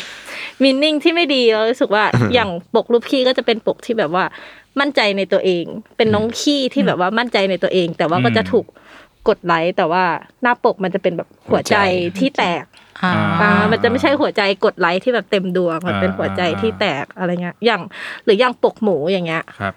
[0.63, 4.25] มินนิ่งที่ไม่ดีเรารู้สึกว่าอย่างปกรูปขี้ก็จะเป็นปกที่แบบว่า
[4.81, 5.65] มั่นใจในตัวเอง
[5.97, 8.67] เป็นน้องขี้ที่แบบว่ามั่นใจในตัวเอง แต่ว่าก็จะถูก
[9.29, 10.05] กดไลค์แต่ว่า
[10.43, 11.77] หน้าปกมันจะเป็นแบบหัวใจ
[12.19, 12.65] ที่แตก
[13.03, 17.83] อ่าอ่ามันจะไม่ใช่หัวใจกดไลค์ที่แบบเต็มดวงมันเป็นหัวใจที่แตกอะไรเงี้ยอย่าง
[18.25, 19.75] หรืออย่างปกหมูอย่างเงี้ยครับ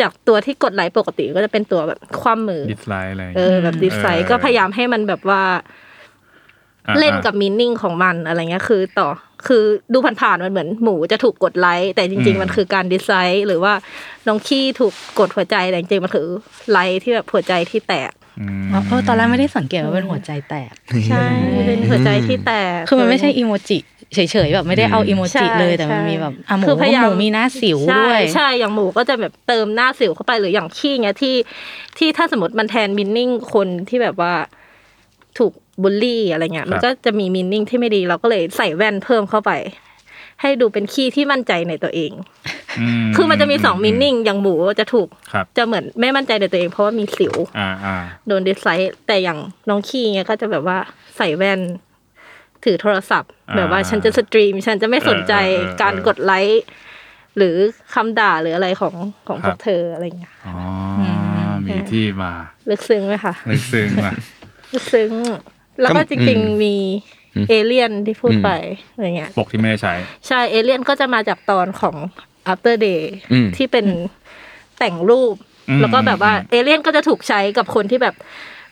[0.00, 5.42] จากตัวที่กดไลค์ปกติก็จะเป็นตัวแบบคว่ำมือ disสไลด์อะไรเออแบบ dislike เออก็พยายามให้มันแบบว่า
[6.88, 9.08] อ่า เล่นกับ meaning ของมันอะไรเงี้ยคือต่อ
[9.46, 13.72] คือดูผ่านๆมันเหมือนหมูจะถูกกดไลค์แต่จริง ๆ มันคือการ dislike หรือว่า
[14.26, 16.26] น้องขี้ถูกกดหัวใจแต่จริงๆมันคือ
[16.70, 20.72] ไลค์ที่แบบหัวใจที่แตกอืมเออตอนแรกไม่ได้สังเกตว่าเป็นหัวใจแตก
[21.08, 21.24] ใช่
[21.66, 23.78] เป็นหัวใจที่แตกคือมันไม่ใช่อีโมจิ
[24.14, 31.34] เฉยๆแบบไม่ได้เอาอีโมจิใช่เลยแต่มันใช่มีแบบอะหมูคือพยายามหมูมีหน้าสิวใช่ด้วยใช่อย่างหมูก็จะแบบเติมหน้าสิวเข้าไปหรืออย่างขี้เงี้ยที่
[31.98, 34.32] ที่ถ้าสมมติมันแทนมินนิ่งคนที่แบบว่า
[35.38, 39.52] ถูก บูลลี่อะไรเงี้ยมันก็จะมีมินนิ่งที่ไม่ดีเราก็เลยใส่แว่นเพิ่มเข้าไป
[40.40, 42.12] ให้ดูเป็นขี้ที่มั่นใจในตัวเอง
[43.16, 50.78] คือมันจะมีสองมินนิ่งอย่างหมูจะถูกครับจะเหมือนไม่มั่นใจในตัวเองเพราะว่ามีสิวอ่าอ่าโดนดิสไลค์แต่อย่างน้องขี้เงี้ยก็จะแบบว่า
[51.16, 51.60] ใส่แว่น
[52.64, 56.62] ถือโทรศัพท์อ่าแบบว่าฉันจะสตรีม ฉันจะไม่สนใจเออเออเออการกดไลค์
[57.36, 57.56] หรือ
[57.94, 58.94] คำด่าหรืออะไรของ
[59.28, 60.54] ของคพรัวบกเธออะไรเงี้ยอ๋อ
[61.00, 61.02] อ
[61.66, 62.32] มีที่มา
[62.70, 64.12] ลึกซึ้งไหมคะ ลึกซึ้งมา
[64.72, 65.10] ลึกซึ้ง
[65.82, 66.76] แล้วก็ก็จริงอืมๆมี
[67.48, 68.50] เอเลี่ยนที่พูดอืมไป
[68.92, 69.94] อะไรเงี้ยปกที่ไม่ได้ใช้
[70.26, 71.96] ใช่เอเลี่ยนก็จะมาจากตอนของ
[72.52, 73.86] after day อืมที่เป็น
[74.78, 75.34] แต่งรูป
[75.68, 78.14] อืมแล้วก็แบบว่าเอเลี่ยนก็จะถูกใช้กับคนที่แบบ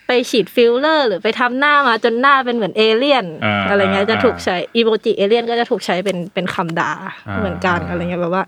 [0.06, 6.92] ไปฉีดฟิลเลอร์ หรือไปทำหน้ามาจนหน้าเป็นเหมือนเอเลี่ยนอ่าอะไรเงี้ยอ่าจะถูกใช้อีโมจิเอเลี่ยนก็จะถูกใช้เป็นเป็นคำด่า
[7.28, 8.44] อ่าเหมือนกันอ่าอะไรเงี้ยแบบว่า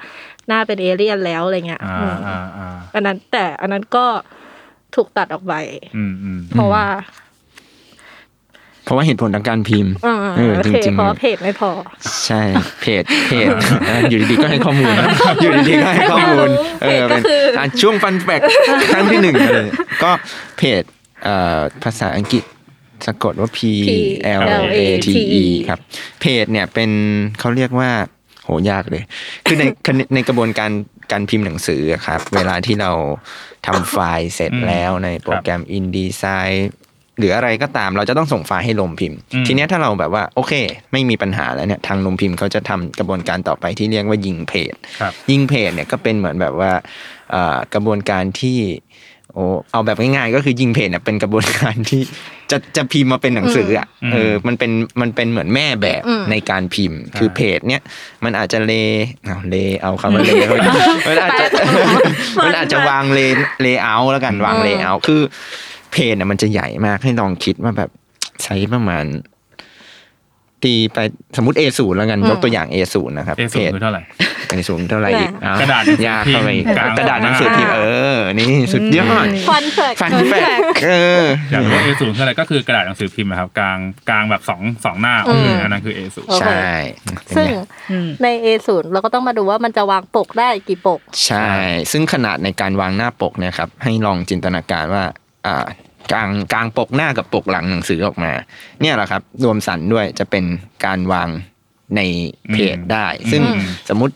[0.48, 4.06] หน้าเป็นเอเลี่ยนแล้วอะไรเงี้ยอ่าอืมอ่าอ่าอันนั้นแต่อันนั้นก็
[4.94, 5.54] ถูกตัดออกไป
[5.96, 6.84] อืมอืมเพราะว่า
[8.84, 12.42] เพราะว่าเหตุผลทางการพิมพ์อ่าเออโอจเคจริงเพราะว่าเพจไม่พอๆใช่
[12.82, 13.48] เพจเพจ
[13.86, 14.92] เอออยู่ดีๆก็ให้ข้อมูล
[15.42, 16.48] อยู่ดีๆก็ให้ข้อมูล
[16.82, 18.40] เออเป็นก็คืออะช่วงฟันแฟก
[18.92, 19.66] ครั้งที่หนึ่งเลย
[20.02, 20.10] ก็
[20.58, 20.82] เพจ
[21.24, 22.44] เอ่อภาษาอังกฤษ
[23.06, 23.60] สะกดว่า P
[24.38, 24.42] L
[24.76, 25.08] A T
[25.42, 25.78] E ครับ
[26.20, 26.90] เพจเนี่ยเป็น
[27.40, 27.90] เขาเรียกว่า
[28.44, 29.02] โหยากเลย
[29.46, 29.64] คือใน
[29.96, 30.70] ในในกระบวนการ
[31.12, 32.92] การพิมพ์หนังสืออะครับ เวลาที่เรา
[33.66, 36.54] ทำไฟล์เสร็จอืมแล้วในโปรแกรม InDesign
[37.18, 40.52] หรืออะไรก็ตามเราจะต้องส่งไฟล์ให้ลงพิมพ์อืมทีเนี้ยถ้าเราแบบว่าโอเค
[40.92, 46.72] ไม่มีปัญหาแล้วเนี่ยทางโรงพิมพ์เขาจะทำกระบวนการต่อไปที่เรียกว่ายิงเพจครับยิงเพจเนี่ยก็เป็นเหมือนแบบว่า
[47.30, 48.58] เอ่อกระบวนการที่
[49.34, 52.02] โอ้เอาแบบง่ายๆก็คือยิงเพจเนี่ยเป็นกระบวนการที่
[52.50, 57.82] จะจะพิมพ์มาเป็นหนังสืออะอืมเออมันเป็นมันเป็นเหมือนแม่แบบอืมในการพิมพ์ คือใช่เพจเนี่ย
[58.24, 58.72] มันอาจจะเล
[59.24, 60.70] เอาเลเอาคำว่าเลเขาอีก
[61.08, 61.46] มันอาจจะ
[62.44, 63.20] มันอาจจะวางเล
[63.62, 65.20] layer แล้วกันวาง layer คือ
[65.94, 67.90] เพจเนี่ยมันจะใหญ่มากให้ลองคิดว่าแบบ
[68.42, 69.04] ใช้ประมาณ
[70.62, 70.98] ตีไป
[71.36, 74.02] สมมติ A0 แล้วกันยกตัวอย่าง A0 นะครับ เอสูคือเท่าไหร่
[74.52, 77.80] A ศูนย์เท่าไหร่อีกอ้วกระดาษหนังสือยากเข้าไปอีกพิมพ์กลางกระดาษหนังสือพิมพ์เอ
[78.16, 80.90] อ นี่สุดยอดฟันแฟกฟันแฟกเอ
[81.22, 83.78] อ อยากรู้ว่า A ศูนย์คืออะไรก็คือกระดาษหนังสือพิมพ์นะครับกลาง
[84.08, 86.70] กลางแบบสองสองหน้าออกเลยอันนั้นคือ A ศูนย์โอเคใช่
[87.36, 87.46] ซึ่ง
[87.90, 91.48] อืมใน A0 เราก็ต้องมาดูว่ามันจะวางปกได้กี่ปก ใช่
[91.92, 95.04] ซึ่งขนาดในการวางหน้าปกเนี่ยครับ ให้ลองจินตนาการว่า
[95.46, 95.66] อ่า
[96.12, 98.32] กลางกลางปกหน้ากับปกหลังหนังสือออกมา
[98.80, 100.44] เนี่ยแหละครับ รวมสันด้วยจะเป็น
[100.84, 101.28] การวาง
[101.96, 102.00] ใน
[102.52, 104.14] เพจได้ ซึ่งอืมสมมติ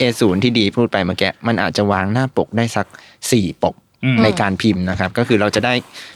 [0.00, 2.86] A0 ที่ดีพูดไปเมื่อกี้มันอาจจะวางหน้าปกได้สัก
[3.32, 5.74] สี่ปกอืมในการพิมพ์นะครับ ก็คือเราจะได้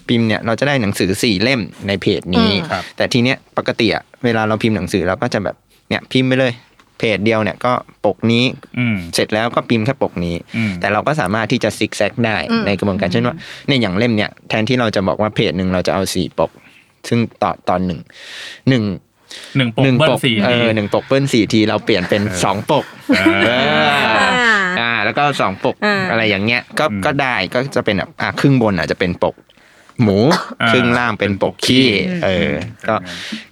[0.08, 5.56] พิมพ์เนี่ยเราจะได้หนังสือสี่เล่มในเพจนี้อืมครับแต่ทีเนี้ยปกติอะเวลาเราพิมพ์หนังสือเราก็จะแบบ
[5.88, 6.52] เนี่ยพิมพ์ไปเลย
[7.00, 7.72] เพจเดียวเนี่ยก็
[8.06, 8.44] ปกนี้
[8.78, 13.36] อืมเสร็จแล้วก็พิมพ์แค่ปกนี้อืมแต่เราก็สามารถที่จะซิกแซกได้อืมในกระบวนการเช่นว่า
[13.66, 16.50] เนี่ยอย่างเล่มเนี่ยแทนที่เราจะบอกว่าเพจหนึ่งเราจะเอาสี่ปก
[17.08, 18.00] ซึ่งต่อตอนหนึ่ง
[18.68, 18.84] หนึ่ง
[19.56, 22.84] หนึ่งปกหนึ่งเบิ้ปลกสี่เอทีอหนึ่งปกเปิ้ลสี่ทีเราเปลี่ยนเป็นสองปก
[23.16, 23.50] เออเอ
[23.84, 24.28] อ
[24.80, 29.34] อ่าแล้วก็สองปกอ่าอะไรอย่างเงี้ยก็อืมก็ได้ก็จะเป็นแบบอ่าครึ่งบนอาจจะเป็นปก
[30.02, 30.18] หมู
[30.62, 32.52] อ่าครึ่งล่างเป็นปกขี้อืมเออ
[32.88, 32.94] ก็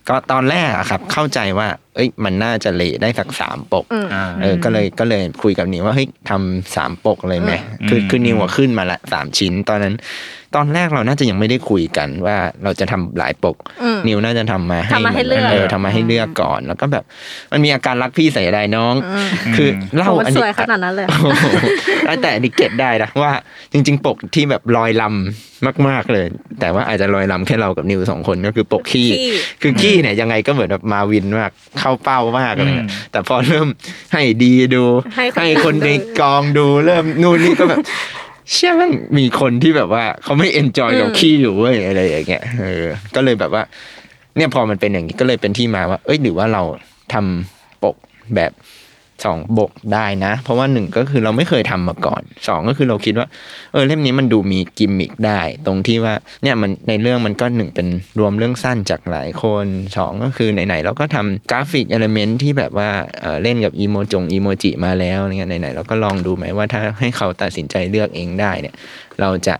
[0.08, 9.94] ก็ตอนแรกอะครับ เข้าใจว่าเอ้ยมันน่าจะเละได้สักสามปกอืมอ่าเออก็เลยก็เลยคุยกับนิวว่าเฮ้ยทำสามปกเลยไหมอืมคือคือนิวอะขึ้นมาละสามชิ้น ตอนนั้น
[10.56, 17.04] ตอนแรกเราน่าจะยังไม่ได้คุยกันว่าเราจะทำหลายปกอืมนิวน่าจะทำมาให้ทำมาให้เลือกเออทำมาให้เลือกก่อน แล้วก็แบบ
[17.52, 21.46] มันมีอาการรักพี่ใส่ใจน้องอืมคือเล่าโหมันอันสนี้วยขนาดนั้นเลยโอ้โห
[22.22, 23.32] แต่อันนี้เก็ตได้นะว่า
[23.72, 26.26] จริง ๆ ปกที่แบบลอยลำมาก ๆเลย
[26.60, 29.30] แต่ว่าอาจจะลอยลำแค่เรากับนิวสองคนก็คือปกขี้ขี้
[29.62, 33.68] คือขี้เนี่ยยังไงก็เหมือนแบบมา win มากเข้าเป้ามากอะไรเงี้ยอืมแต่พอเริ่ม
[34.12, 34.84] ให้ดีดู
[35.16, 37.78] ให้คนให้คนดูในกองดูเริ่มนู่นนี่ก็แบบ
[38.52, 43.62] เชื่อมันมีคนที่แบบว่าเขาไม่ enjoy กับขี้อยู่เว้ยอะไรอย่างเงี้ยเออก็เลยแบบว่า
[44.36, 46.62] เนี่ยพอมันเป็นอย่างนี้ก็เลยเป็นที่มาว่า เอ้ยหรือว่าเรา
[47.12, 47.96] ทำปก
[48.34, 48.52] แบบ
[49.24, 53.26] สองปกได้นะ เพราะว่าหนึ่งก็คือเราไม่เคยทำมาก่อนสองก็คือเราคิดว่า
[53.72, 68.74] เออเล่มนี้มันดูมีกิมมิกได้ ตรงที่ว่าเนี่ยมันในเรื่องมันก็หนึ่งเป็นรวมเรื่องสั้นจากหลายคนสองก็คือไหนๆเราก็ทำ graphic element ที่แบบว่าเออเล่นกับอีโมจงอีโมจิมาแล้วเงี้ยไหนๆเราก็ลองดูไหมว่าถ้าให้เขาตัดสินใจเลือกเองได้เนี่ย
[69.20, 69.54] เราจะ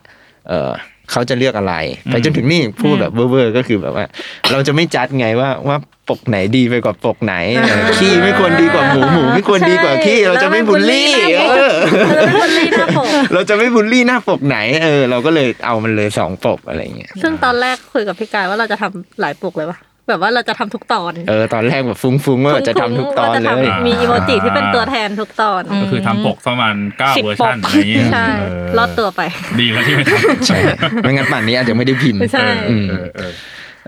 [0.48, 0.70] เออ
[1.12, 1.74] เขาจะเลือกอะไร
[2.06, 4.04] ไปจนถึงนี่พูดแบบเวอร์ๆก็คือแบบว่า
[4.52, 5.76] เราจะไม่จัดไงว่าว่า
[6.10, 29.20] ปกไหนดีไปกว่าปกไหนเออขี้ไม่ควรดีกว่าหมูหมูไม่ควรดีกว่าขี้เราจะไม่บูลลี่เออเราจะไม่บูลลี่หน้าปกเราจะไม่บูลลี่หน้าปกไหนเออ เราก็เลยเอามันเลยสองปกอะไรเงี้ยซึ่งตอนแรกคุยกับพี่กายว่าเราจะทำหลายปกเลยปะ แบบว่าเราจะทำทุกตอน เออตอนแรกแบบฟุ้งๆว่าจะทำทุกตอนว่าจะเลยทำมีอีโมจิที่เป็นตัวแทนทุกตอน ก็คือทำปกประมาณเก้าสิบเวอร์ ปกอะไรอย่างเงี้ยใช่เออรอดตัวไป
[29.60, 30.58] ดีแล้วที่ไม่ทำใช่
[31.02, 33.32] ไม่งั้นป่านนี้อาจจะไม่ได้พิมพ์ใช่อืมเออเออ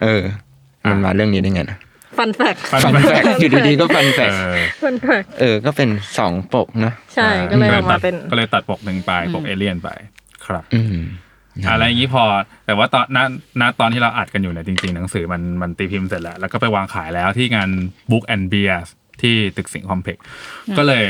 [0.03, 0.23] เออ
[0.89, 1.79] มันมาเรื่องนี้ได้ไงนะ
[2.19, 9.89] fun fact fun fun fact อยู่ดีๆก็ fun fact เออฟันแฟกเออ ก็เป็นสองปกเนอะใช่ก็เลยออกมาเป็นก็เลยตัดปกหนึ่งไปปกเอเลี่ยนไป
[10.47, 10.97] ครับ อืม
[11.71, 12.25] อะไรอย่างนี้พอ
[12.67, 13.19] แต่ว่าตอนณ
[13.61, 17.69] ณตอนที่เราอัดกันอยู่เนี่ยจริงๆ หนังสือมันมันตีพิมพ์เสร็จแล้ว แล้วก็ไปวางขายแล้วที่งาน
[18.11, 18.89] Book and Beers
[19.23, 20.25] ที่ตึกสิงห์คอมเพล็กซ์
[20.79, 21.05] ก็เลย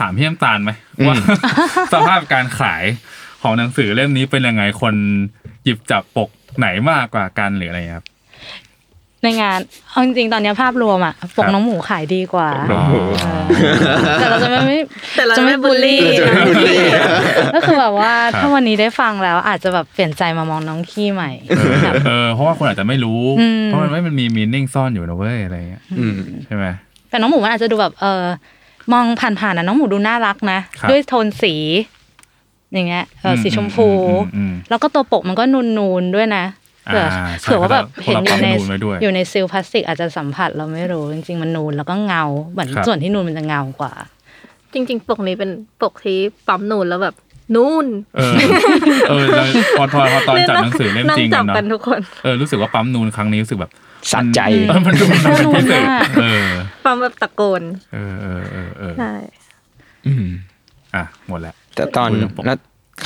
[0.00, 0.70] ถามพี่น้ำตาลไหม
[1.06, 1.16] ว่า
[1.92, 2.84] สภาพการขาย
[3.42, 4.94] ของหนังสือเล่มนี้เป็นยังไงคน
[5.64, 8.06] หยิบจับปกไหนมากกว่ากันหรืออะไรครับ
[9.22, 9.58] ในงาน
[9.90, 13.26] เอาจริงๆตอนนี้ภาพรวมอะปกน้องหมูขายดีกว่าน้องหมูเอ
[14.14, 14.78] อแต่เราจะไม่ไม่
[15.16, 16.90] แต่เราจะไม่ไม่บูลลี่บูลลี่เราจะไม่บูลลี่
[17.54, 21.30] ก็คือแบบว่าครับถ้าวันนี้ได้ฟังแล้วอาจจะแบบเปลี่ยนใจมามองน้องขี้ใหม่
[21.84, 26.66] แบบเออเพราะว่าคนอาจจะไม่รู้อืมเพราะมันไม่มันมีมีนิ่งซ่อนอยู่นะเว้ยอะไรเงี้ยอืมใช่ไหม
[27.10, 28.22] แต่น้องหมูมันอาจจะดูแบบเออ
[28.92, 31.54] มองผ่านๆนะน้องหมูดูน่ารักนะครับด้วยโทนสี
[32.72, 35.44] อย่างเงี้ยเอออมสีชมพูอืมอืมแล้วก็ตัวปกมันก็
[35.78, 36.44] นูนๆด้วยนะ
[36.88, 43.92] เผื่ออ่าใช่เผื่อว่าแบบเพเห็นราะอเรายู่ในปั๊มนูนไว้ด้วยอยู่ในซิลพลาสติกอาจจะสัมผัสเราไม่รู้ จริงๆมันนูนแล้วก็เงาเหมือนครับส่วนที่นูนมันจะเงากว่า
[44.72, 45.50] จริง ๆ ปกนี้เป็น
[45.82, 47.14] ปกที่ปั๊มนูนแล้วแบบ
[47.56, 48.34] นู่นเออ
[49.10, 49.46] เออแล้ว
[49.78, 53.72] พอพอพอตอนจัดหนังสือเล่มจริงนั่กัจันบกันเนาะทุกคนเออรู้สึกว่าปั๊มนูนครั้งนี้รู้สึกแบบ
[54.12, 56.48] สะใจเออมันดูมันเป็นพิเศษน่าลุ้นอะเออ
[56.84, 59.12] ฟังแบบตะโกนเออเออเออเออใช่
[60.06, 60.26] อืม
[60.94, 62.58] อะหมดแล้วแต่ตอนคุยเรื่องปกแล้ว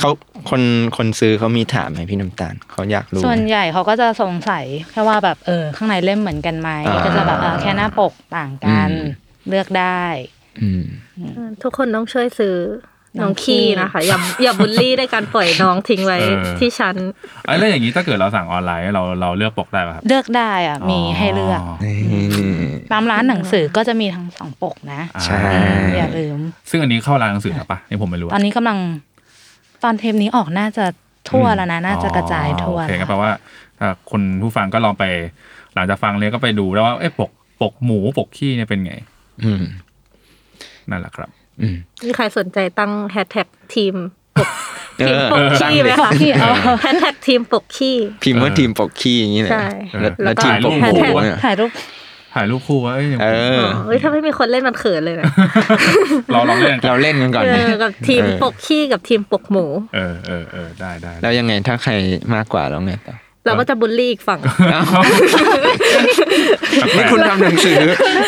[0.03, 0.15] เขา
[0.49, 0.61] คน
[0.97, 9.07] คนซื้อเขามีถามไหมพี่น้ำตาลเขาอยากรู้ ส่วนใหญ่เขาก็จะสงสัยแค่ว่าแบบเออ ข้างในเล่มเหมือนกันไหมอ่า ก็จะแบบเออแค่หน้าปกต่างกันอืม
[9.49, 10.03] เลือกได้
[10.61, 10.83] อืม
[11.63, 12.57] ทุกคนต้องช่วยซื้อ
[13.19, 16.95] น้น้อองงขี้ ขี้นะคะ อย่าอย่าบูลลี่ด้วยการปล่อยน้องทิ้งไว้เออ ที่ชั้น
[17.45, 21.61] ไอ้แล้วอย่างนี้ถ้าเกิดเราสั่งออนไลน์เราเราเลือกปกได้ป่ะครับเลือกได้อะมีให้เลือก
[22.91, 25.41] ตามร้านหนังสือก็จะมีทั้งสองปกนะใช่
[25.97, 26.37] อย่าลืม
[26.69, 28.77] ซึ่งอันนี้เข้าร้านหนังสือนะปะนี่ผมไม่รู้ตอนนี้กำลัง
[29.83, 30.85] ตอนเทปนี้ออกน่าจะ
[31.29, 33.31] ทั่วแล้วนะน่าจะกระจายทั่วโอเคแล้วก็แปลว่า
[33.79, 35.03] ถ้าคนผู้ฟังก็ลองไป
[35.73, 38.93] หลังจากฟังเลยก็ไปดูแล้วว่าเอ้ปกปกหมูปกขี้เนี่ยเป็นไง
[39.43, 39.63] อืม
[40.89, 41.29] นั่นแหละครับ
[41.61, 43.93] อืมมีใครสนใจตั้งแฮชแท็กทีม
[44.37, 44.49] ปก
[44.99, 46.49] เอทีมอปกสร้างขี้ไหมเลยคะขี้เอา
[46.81, 49.67] แฮชแท็กทีมปกขี้พิมพ์ว่าทีมปกขี้อย่างนี้เลยใช่
[50.01, 51.71] แล้วแล้แล้วก็ทีมปกหมูแฮชแท็กเนี่ยถ่ายรูป
[52.33, 55.25] ถ่ายรูปคู่ว่าเอ้ยเอออ๋อเฮ้ยถ้าไม่มีคนเล่นมันเขินเลยนะ
[56.31, 59.65] เราลองเล่นกันเราเล่นกันก่อนไหมเออกับทีมเออปกขี้กับทีมปกหมู
[59.95, 61.91] เออเออเออได้ได้แล้วยังไงถ้าใคร
[62.35, 63.15] มากกว่าแล้วไงต่อ
[63.45, 64.39] เราก็จะบูลลี่อีกฝั่ง
[66.95, 67.81] นี่คุณทำหนังสือ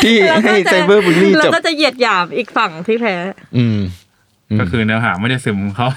[0.04, 0.16] ที่
[0.46, 3.16] ให้ cyberbully เราจบก็จะเหยียดหยามอีกฝั่งที่แพ้
[3.58, 3.80] อืม
[4.60, 5.88] ก็คือเนื้อหาไม่ได้ซึมเขา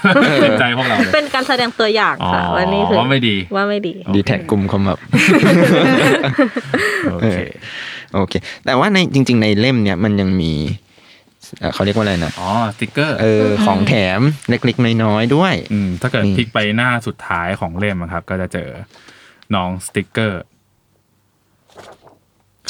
[0.43, 4.99] จิตใจพวกเราเลยเป็นการแสดงตัวอย่างค่ะอ๋อว่านี่คือว่าไม่ดีว่าไม่ดีดีแท็กกลุ่มคอมแบบ
[7.11, 7.37] โอเค
[8.15, 8.33] โอเค
[8.65, 10.53] แต่ว่าในจริง ๆ ในเล่มเนี่ยมันยังมี
[11.59, 18.69] เอ่อเขาเรียกว่าอะไรนะอ๋อสติกเกอร์เออของแถมเล็กๆน้อยๆด้วยอืมถ้าเกิดนี่พลิกไปหน้าสุดท้ายของเล่มอะครับ ก็จะเจอ
[19.55, 20.41] น้องสติกเกอร์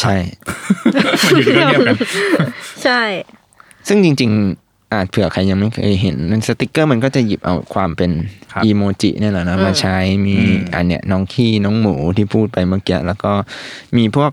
[0.02, 0.16] ใช่
[1.30, 1.96] อยู่ดีก็เงียบกัน
[2.84, 3.02] ใช่
[3.88, 8.12] ซึ่งจริง ๆ อาจเผื่อใครยังไม่เคยเห็นนั่นสติกเกอร์มันก็จะหยิบเอาความเป็น
[8.52, 13.32] ครับอีโมจิเนี่ยแหละนะมาใช้มีอืมอันเนี้ยน้องขี้น้องหมูที่พูดไปเมื่อกี้แล้วก็
[13.98, 14.32] มีพวก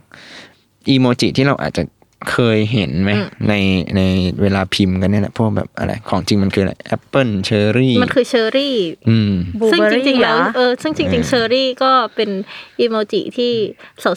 [0.89, 1.83] อีโมจิที่เราอาจจะ
[2.31, 3.11] เคยเห็นไหม
[3.49, 3.55] ใน
[3.97, 4.01] ใน
[4.43, 8.77] เวลาพิมพ์กันเนี่ยแหละพวกแบบอะไร ของจริงมันคืออะไรแอปเปิลเชอร์รี่มันคือเชอร์รี่
[9.09, 9.33] อืม
[9.73, 12.31] ซึ่งจ Blueberry ริงๆแล้วเหรอเออซึ่งจริงๆเชอร์รี่ก็เป็น
[12.81, 13.53] อีโมจิที่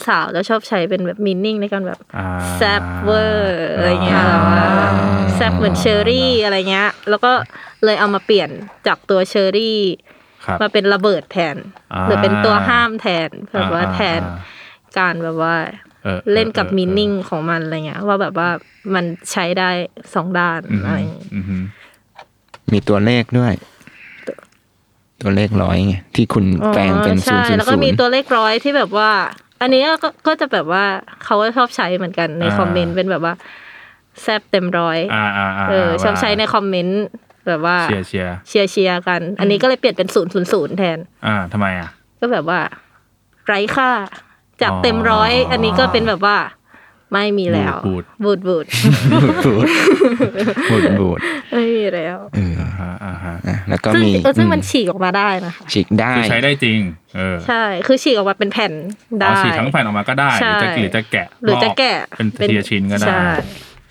[0.06, 4.66] สาวๆจะชอบใช้เป็นแบบ meaning ในการแบบอ่าแซบเวอร์อะไรเงี้ยแบบว่า
[5.34, 7.32] แซบเหมือนเชอร์รี่อะไรเงี้ย แล้วก็
[7.84, 8.50] เลยเอามาเปลี่ยน
[8.86, 9.80] จากตัวเชอร์รี่
[10.46, 11.56] ครับมาเป็นระเบิดแทน
[11.92, 14.20] อ่าหรือเป็นตัวห้ามแทนแบบว่าอ่าแทน
[14.98, 15.56] การแบบว่า
[16.04, 18.48] เออเล่นกับออ meaning ของมันอะไรเงี้ยว่าแบบว่า
[18.94, 19.70] มันใช้ได้
[20.14, 21.64] สองด้านอืมอะไรอย่างงี้อืมอืม
[22.72, 23.52] มีตัวเลขด้วย
[25.22, 29.10] ตัวเลขร้อยไงที่คุณแปลงเป็นอ๋อศูนใช่ย์ศูนแล้วย์ก็ศูนมีย์ตัวเลขร้อยที่แบบว่า
[29.60, 30.84] อันนี้ก็ก็จะแบบว่า
[31.24, 33.34] เขาก็ชอบใช้เหมือนกันในอ่าคอมเมนต์เป็นแบบว่า
[34.22, 37.02] แซบเต็มร้อยอ่าอ่าาเออชอบใช้ในคอมเมนต์
[37.46, 41.88] แบบว่าเชียร์เชียร์เชียร์เชียร์กัน อันนี้ก็เลยเปลี่ยนเป็นศูนย์ศูนย์ศูนย์แทน อ่าทำไมอะ
[42.20, 42.60] ก็แบบว่า
[43.46, 43.90] ไร้ค่า
[44.62, 46.38] จากอ๋อเต็มร้อย อันนี้ก็เป็นแบบว่า
[47.12, 48.66] ไม่มีแล้วบูดบูดบูด
[49.12, 49.36] บูด
[50.70, 51.18] บูดบูด
[51.52, 56.78] ไม่มีแล้วเอออ่าฮะอ่าฮะอะแล้วก็ซึ่งมีเออซึ่งมันอืฉีกออกมาได้นะคะฉีกได้คือใช้ได้จริง
[57.16, 58.72] เออใช่ คือฉีกออกมาเป็นแผ่น
[59.20, 63.22] ได้เอาฉีกทั้งแผ่นออกมาก็ได้หใช่รือจะหรือจะแกะหรือจะลกแกะเป็นทีละชิ้นก็ได้ใช่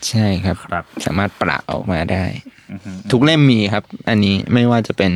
[0.09, 2.23] ใช่ครับครับสามารถประออกมาได้
[2.71, 5.11] อือฮึทุกเล่มมีครับ อันนี้ไม่ว่าจะเป็น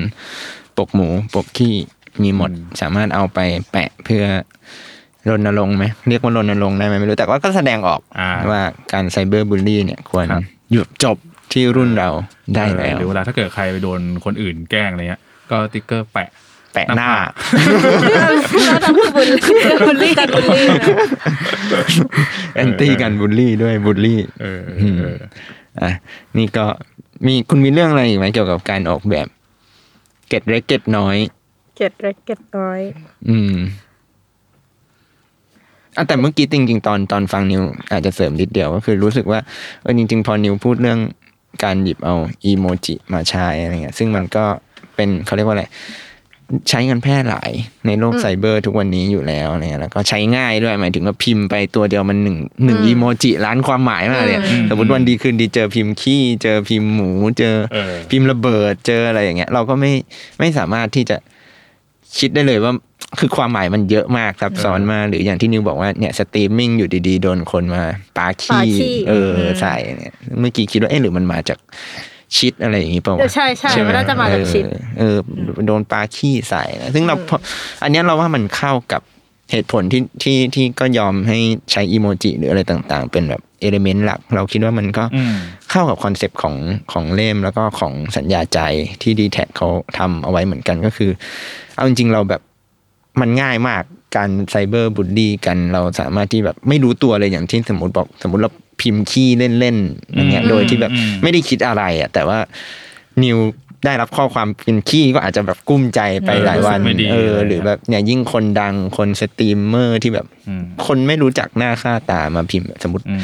[0.77, 1.75] ปกหมูปกขี้
[2.23, 3.39] มีหมดอืมสามารถเอาไป
[3.71, 4.23] แปะเพื่อ
[5.29, 8.61] รณรงค์ไหมเรียกว่ารณรงค์ได้ไหมไม่รู้แต่ว่าก็แสดงออกอ่าว่า
[8.93, 11.17] การ cyberbully เนี่ยควรครับหยุดจบ
[11.53, 12.09] ที่รุ่นเรา
[12.55, 16.29] ได้แล้วหรือเวลาถ้าเกิดใครไปโดนคนอื่นแกล้งอะไรเงี้ยก็สติ๊กเกอร์แปะ
[16.73, 17.09] แปะหน้า
[18.65, 20.79] แล้วทำให้ bully bully กันบุลลี่นะ
[22.55, 25.17] anti กันบูลลี่ด้วยบูลลี่เออเออเออ
[25.81, 25.91] อะ
[26.37, 26.65] นี่ก็
[27.25, 29.27] มีคุณมีเรื่องอะไรอีกไหมเกี่ยวกับการออกแบบ
[30.29, 31.17] เกร็ดเล็กเกร็ดน้อย
[31.77, 32.79] เกร็ดเล็กเกร็ดน้อย
[33.29, 33.53] อืม
[35.97, 39.39] อะแต่เมื่อกี้จริงๆตอนตอนฟังนิวอาจจะเสริมนิดเดียวก็คือรู้สึกว่า
[39.81, 40.99] เออจริง ๆ พอนิวพูดเรื่อง
[41.63, 44.45] การหยิบเอาอีโมจิมาใช้อะไรเงี้ยซึ่งมันก็
[44.95, 45.65] เป็นเขาเรียกว่าอะไร
[46.69, 47.51] ใช้กันแพร่หลาย
[47.87, 59.91] ในโลกไซเบอร์ทุกวันนี้อยู่แล้วเนี่ยแล้วก็ใช้ง่ายด้วยหมายถึงว่าพิมพ์ไปตัวเดียวมันหนึ่งหนึ่งอีโมจิล้านความหมายมากเลยสมมติวันดีคืนดีเจอพิมพ์ขี้ เจอพิมพ์หมู เจอเออพิมพ์ระเบิดเจออะไรอย่างเงี้ย เราก็ไม่
[60.39, 61.17] ไม่สามารถที่จะ
[62.19, 62.73] คิดได้เลยว่า
[63.19, 67.83] คือความหมายมันเยอะมากซับซ้อนมากหรืออย่างที่นิวบอกว่าเนี่ยสตรีมมิ่งอยู่ดีๆ โดนคนมา
[68.17, 71.59] ปาปาขี้ขี้เอออใส่เนี่ยเมื่อกี้คิดว่าเอ๊ะหรือมันมาจาก
[72.37, 75.17] shit อะไรอย่างงี้เปล่าวะเออใช่ใช่ไหมมันน่าจะมาจาก shit เออเออ
[75.67, 77.37] โดนปาขี้ใส่นะซึ่งเราพอ
[77.83, 79.01] อันเนี้ยเราว่ามันเข้ากับ
[79.51, 81.37] เหตุผลที่ที่ที่ก็ยอมให้
[81.71, 85.35] ใช้อีโมจิหรืออะไรต่างๆ เป็นแบบ element หลัก เราคิดว่ามันก็อืม
[85.69, 86.55] เข้ากับ concept ของ
[86.91, 88.59] ของเล่มแล้วก็ของสัญญาใจ
[89.01, 91.11] ที่ดีแทคเขาทำเอาไว้เหมือนกันก็คือ
[91.75, 92.41] เอาจริงๆเราแบบ
[93.21, 93.83] มันง่ายมาก
[94.15, 98.51] การ cyberbully กันเราสามารถที่แบบไม่รู้ตัวเลยอย่างที่สมมติบอกสมมติเรา
[98.81, 99.29] พิมพ์ขี้
[99.59, 102.37] เล่นๆอย่างเงี้ยอืมโดยที่แบบอืมไม่ได้คิดอะไรอะแต่ว่า
[103.23, 103.37] นิว
[103.85, 113.23] ได้รับข้อความเป็นขี้ก็อาจจะแบบกุ้มใจไปหลายวันรู้สึกไม่ดีเอออะไรหรือแบบเนี่ยยิ่งคนดังคนสตรีมเมอร์ที่แบบอืมคนไม่รู้จักหน้าค่าตามาพิมพ์สมมติอืม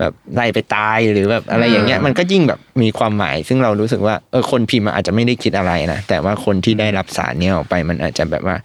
[0.00, 8.56] แบบไล่ไปตายหรือแบบอะไรอย่างเงี้ยมันก็ยิ่งแบบมีความหมาย ซึ่งเรารู้สึกว่าเออคนพิมพ์อาจจะไม่ได้คิดอะไรนะแต่ว่าคนที่ได้รับสารเนี้ยออกไปมันอาจจะแบบว่า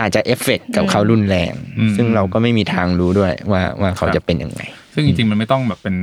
[0.00, 4.62] อาจจะเอฟเฟกต์กับเขารุนแรงอืมซึ่งเราก็ไม่มีทางรู้ด้วยว่าว่าเขาจะเป็นยังไง
[4.94, 5.96] ซึ่งจริงๆมันไม่ต้องแบบเป็น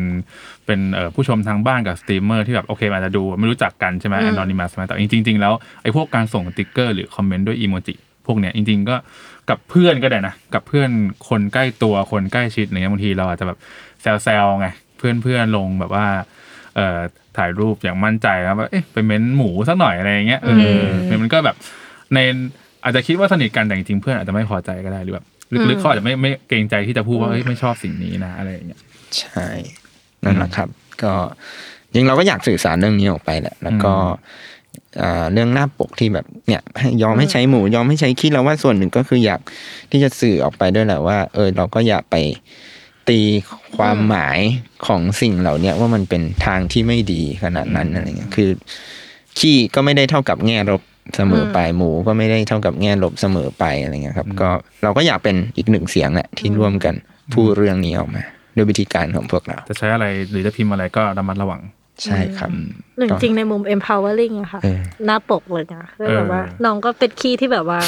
[0.65, 7.93] เป็นเอ่อผู้ชมทางบ้านกับสตรีมเมอร์ที่แบบโอเคอาจจะดูไม่รู้จักกันใช่ไหมอืม anonymous แต่จริง ๆ แล้วไอ้พวกการส่งสติ๊กเกอร์หรือคอมเมนต์ด้วยอีโมจิ
[8.25, 8.95] พวกเนี้ยจริง ๆ ก็
[9.49, 10.89] กับเพื่อนก็ได้นะ กับเพื่อน
[11.29, 13.57] คนใกล้ตัวคนใกล้ชิดอะไรเงี้ยบางทีเราอาจจะแบบ
[14.01, 16.05] แซวๆไงเพื่อนเพื่อนๆลงแบบว่า
[16.75, 16.99] เอ่อ
[17.37, 20.55] ถ่ายรูปอย่างมั่นใจแล้วว่าเอ๊ะไปเม้นหมูสักหน่อยอะไรอย่างเงี้ยเออ
[21.09, 21.55] อมันก็แบบ
[22.13, 22.19] ใน
[22.83, 25.25] อาจจะคิดว่าสนิทกันแต่จริงๆเพื่อนอาจจะไม่พอใจก็ได้หรือแบบ
[25.69, 28.81] ลึกๆเขาอาจจะไม่ไม่เกรงใจที่จะพูดว่าเฮ้ยไม่ชอบสิ่งนี้นะอะไรอย่างเงี้ย
[29.19, 29.47] ใช่
[30.23, 30.69] นั่นแหละครับ
[31.03, 31.13] ก็
[31.93, 33.93] จริงเราก็อยากสื่อสารเรื่องนี้ออกไปแหละแล้วก็
[35.01, 39.41] อ่าเรื่องหน้าปกที่แบบเนี่ยให้ยอมให้ใช้หมูยอมให้ใช้ขี้เราว่าส่วนหนึ่งก็คืออยาก
[39.91, 42.15] ที่จะสื่อออกไปด้วยแหละว่า เออเราก็อยากไป
[43.09, 43.19] ตี
[43.77, 44.39] ความหมาย
[44.87, 48.49] ของสิ่งเหล่าเนี้ยว่ามันเป็นทางที่ไม่ดีขนาดนั้นอะไรเงี้ยคือ
[49.39, 50.81] ขี้ก็ไม่ได้เท่ากับแง่ลบ
[51.15, 54.49] เสมอไปหมูก็ไม่ได้เท่ากับแง่ลบเสมอไปอะไรเงี้ยครับ ก็
[54.83, 56.95] เราก็อยากเป็นอีกหนึ่งเสียงแหละที่ร่วมกัน
[57.33, 58.23] พูดเรื่องนี้ออกมา
[58.55, 61.61] ด้วยวิธีการของพวกเรา จะใช้อะไรหรือจะพิมพ์อะไรก็ระมัดระวัง
[62.03, 62.49] ใช่ครับ
[62.97, 67.79] หนึ่งจริงในมุม empowering อะค่ะเออหน้าปกเลยนะคือแบบว่าเออน้องก็เป็นขี้ที่แบบว่า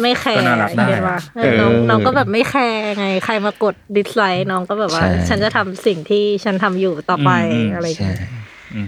[0.00, 8.30] ไม่แคร์ก็น่ารักได้เห็นว่าเออน้องน้องก็แบบไม่แคร์ไง ใครมากด dislike น้องก็แบบว่าใช่ฉันจะทำสิ่งที่ฉันทำอยู่ต่อไปอืมอะไรอย่างใช่เงี้ย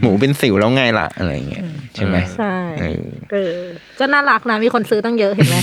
[0.02, 3.56] หมูเป็นสิวแล้วไงล่ะอะไรเงี้ยใช่ไหมใช่เออเออ
[3.98, 5.56] ก็น่ารักนะมีคนซื้อตั้งเยอะเห็นไหม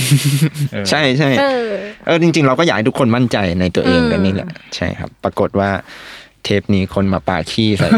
[0.72, 1.66] เออใช่ใช่เออ
[2.06, 5.70] เออจริง ๆ เราก็อยากให้ทุกคนมั่นใจในตัวเองอืมกันนี่แหละ ใช่ครับ ปรากฏว่า
[6.44, 7.88] เทปนี้คนมาปาขี้ใส่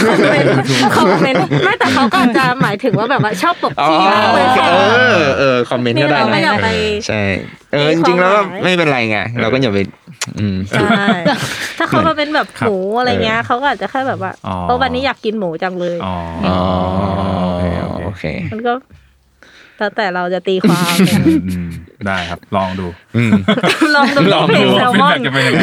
[0.00, 0.52] คนคอมเมนต์
[0.96, 6.68] คอมเมนต์ไม่แต่เขาก็อาจจะหมายถึงว่าแบบว่าชอบปกอ๋อขี้มากเลยเอค่ะอเออคอมเมนต์ก็ได้เราไม่อยากนะไป
[7.06, 7.20] ใช่
[7.72, 9.78] เออจริงๆแล้วก็ไม่เป็นไรไงเราก็อย่าไป
[10.38, 11.04] อืมใช่
[11.78, 16.14] ถ้าเขามาเป็นแบบหมูอะไรเงี้ยเขาก็อาจจะแค่แบบว่าอ๋อโอ้วันนี้อยากกินหมูจังเลยอ๋อ
[16.48, 16.58] อ๋อ
[17.42, 18.72] โอเคโอเคโอเคมันก็
[19.78, 20.94] แล้วแต่เราจะตีความ
[21.48, 21.68] อืม
[22.06, 23.32] ได้ครับ ลองดูอืม
[23.96, 25.62] ลองดูลองดูแซลมอนจะเป็นยังไง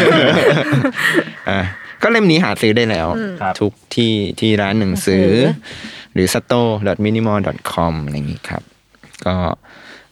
[1.50, 1.64] อะ
[2.04, 3.08] ก็เล่มนี้หาซื้อได้แล้ว
[3.42, 5.28] ครับ ทุกที่ที่ร้านหนังสือ
[6.14, 8.64] หรือ store.minimal.com อะไรอย่างนี้ครับ
[9.26, 9.36] ก็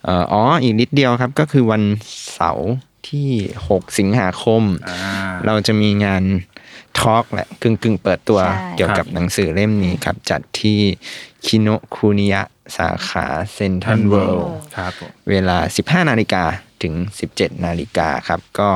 [0.03, 1.83] เอ่ออ๋ออีกนิดเดียวครับ ก็คือวัน
[2.33, 2.71] เสาร์
[3.09, 3.29] ที่
[3.67, 4.97] 6 สิงหาคม อ่า
[5.45, 6.23] เราจะมีงาน
[6.99, 10.79] ทอล์กแหละกึ่งกึ่งๆเปิดตัวใช่ เกี่ยวกับหนังสือเล่มนี้ครับ จัดที่
[11.45, 12.41] คิโนคุนิยะ
[12.77, 15.57] สาขาเซนทันเวิลด์ครับผม เวลา
[16.03, 16.43] 15 นาฬิกา
[16.83, 16.93] ถึง
[17.29, 18.69] 17 นาฬิกาครับ ก็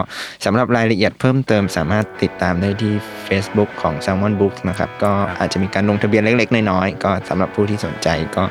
[0.46, 2.94] สำหรับรายละเอียดเพิ่มเติมสามารถติดตามได้ที่
[3.28, 8.44] Facebook ของ Salmon Books นะครับ ก็อาจจะมีการลงทะเบียนเล็กๆ น้อยๆ ก็สำหรับผู้ที่สนใจก็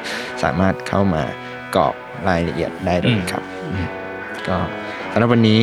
[0.42, 1.22] สามารถเข้ามา
[1.76, 1.94] กรอก
[2.28, 3.42] รายละเอียดได้เลยครับ
[3.72, 3.86] อืม
[4.48, 4.56] ก็
[5.12, 5.60] สำหรับวันนี้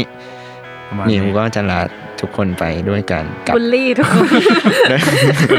[0.87, 1.81] ประมาณนิวก็จะลา
[2.21, 4.29] ทุกคนไปด้วยกันกับบุลลี่ทุกคน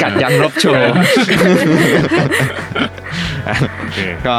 [0.02, 0.92] กัดยังลบโชว์
[3.78, 4.36] โอเคก็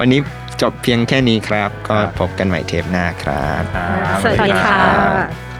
[0.00, 0.20] วันนี้
[0.62, 5.55] จบเพียงแค่นี้ครับ ก็ครับพบกันใหม่เทปหน้าครับครับสวัสดีค่ะ